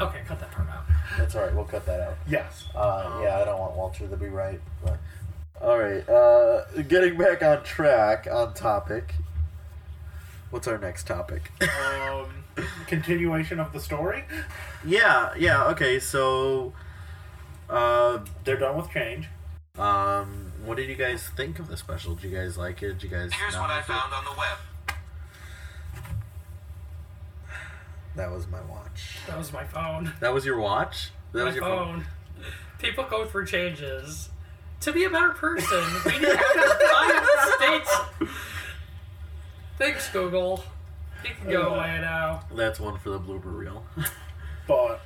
Okay, 0.01 0.23
cut 0.27 0.41
that 0.41 0.51
part 0.51 0.71
out. 0.71 0.87
That's 1.19 1.37
all 1.37 1.43
right. 1.43 1.55
We'll 1.55 1.67
cut 1.67 1.85
that 1.85 2.01
out. 2.01 2.17
Yes. 2.27 2.65
Uh, 2.75 3.21
yeah, 3.23 3.39
I 3.39 3.45
don't 3.45 3.61
want 3.61 3.77
Walter 3.77 4.09
to 4.09 4.17
be 4.17 4.29
right. 4.29 4.63
But... 4.83 4.99
All 5.63 5.79
right. 5.79 6.07
Uh, 6.09 6.65
getting 6.89 7.17
back 7.17 7.43
on 7.43 7.63
track, 7.63 8.27
on 8.31 8.53
topic. 8.55 9.15
What's 10.51 10.67
our 10.69 10.77
next 10.79 11.07
topic? 11.07 11.51
Um, 11.63 12.45
continuation 12.87 13.61
of 13.61 13.73
the 13.73 13.81
story. 13.81 14.25
yeah, 14.85 15.33
yeah. 15.39 15.65
Okay, 15.69 15.99
so, 16.01 16.73
uh, 17.71 18.19
They're 18.45 18.59
done 18.59 18.77
with 18.77 18.91
change. 18.91 19.29
um, 19.79 20.53
what 20.65 20.77
did 20.77 20.89
you 20.89 20.95
guys 20.97 21.29
think 21.37 21.59
of 21.59 21.69
the 21.69 21.77
special? 21.77 22.15
Did 22.17 22.31
you 22.31 22.37
guys 22.37 22.59
like 22.59 22.83
it? 22.83 22.95
Did 22.95 23.05
you 23.05 23.09
guys? 23.09 23.33
Here's 23.33 23.55
not 23.55 23.63
what 23.63 23.71
I 23.71 23.77
like 23.77 23.85
it? 23.85 23.93
found 23.93 24.13
on 24.13 24.25
the 24.25 24.31
web. 24.39 24.59
That 28.15 28.31
was 28.31 28.47
my 28.49 28.61
watch. 28.63 29.19
That 29.27 29.39
was 29.39 29.53
my 29.53 29.65
phone. 29.65 30.13
That 30.21 30.35
was 30.35 30.45
your 30.45 30.59
watch. 30.59 31.11
That 31.33 31.39
my 31.41 31.45
was 31.47 31.55
your 31.57 31.65
phone. 31.65 32.05
People 32.79 33.05
go 33.09 33.25
through 33.25 33.47
changes. 33.47 34.29
To 34.83 34.93
be 34.93 35.05
a 35.05 35.11
better 35.11 35.31
person, 35.31 35.85
we 36.07 36.13
need 36.13 36.23
to 36.23 36.37
have 36.37 37.25
the 37.25 37.53
States. 37.57 37.97
Thanks, 39.79 40.11
Google. 40.11 40.65
You 41.25 41.31
can 41.41 41.51
go 41.51 41.75
away 41.75 41.99
now. 42.01 42.41
That's 42.53 42.81
one 42.81 42.99
for 42.99 43.11
the 43.11 43.21
blooper 43.21 43.57
reel. 43.57 43.85
But 44.67 45.01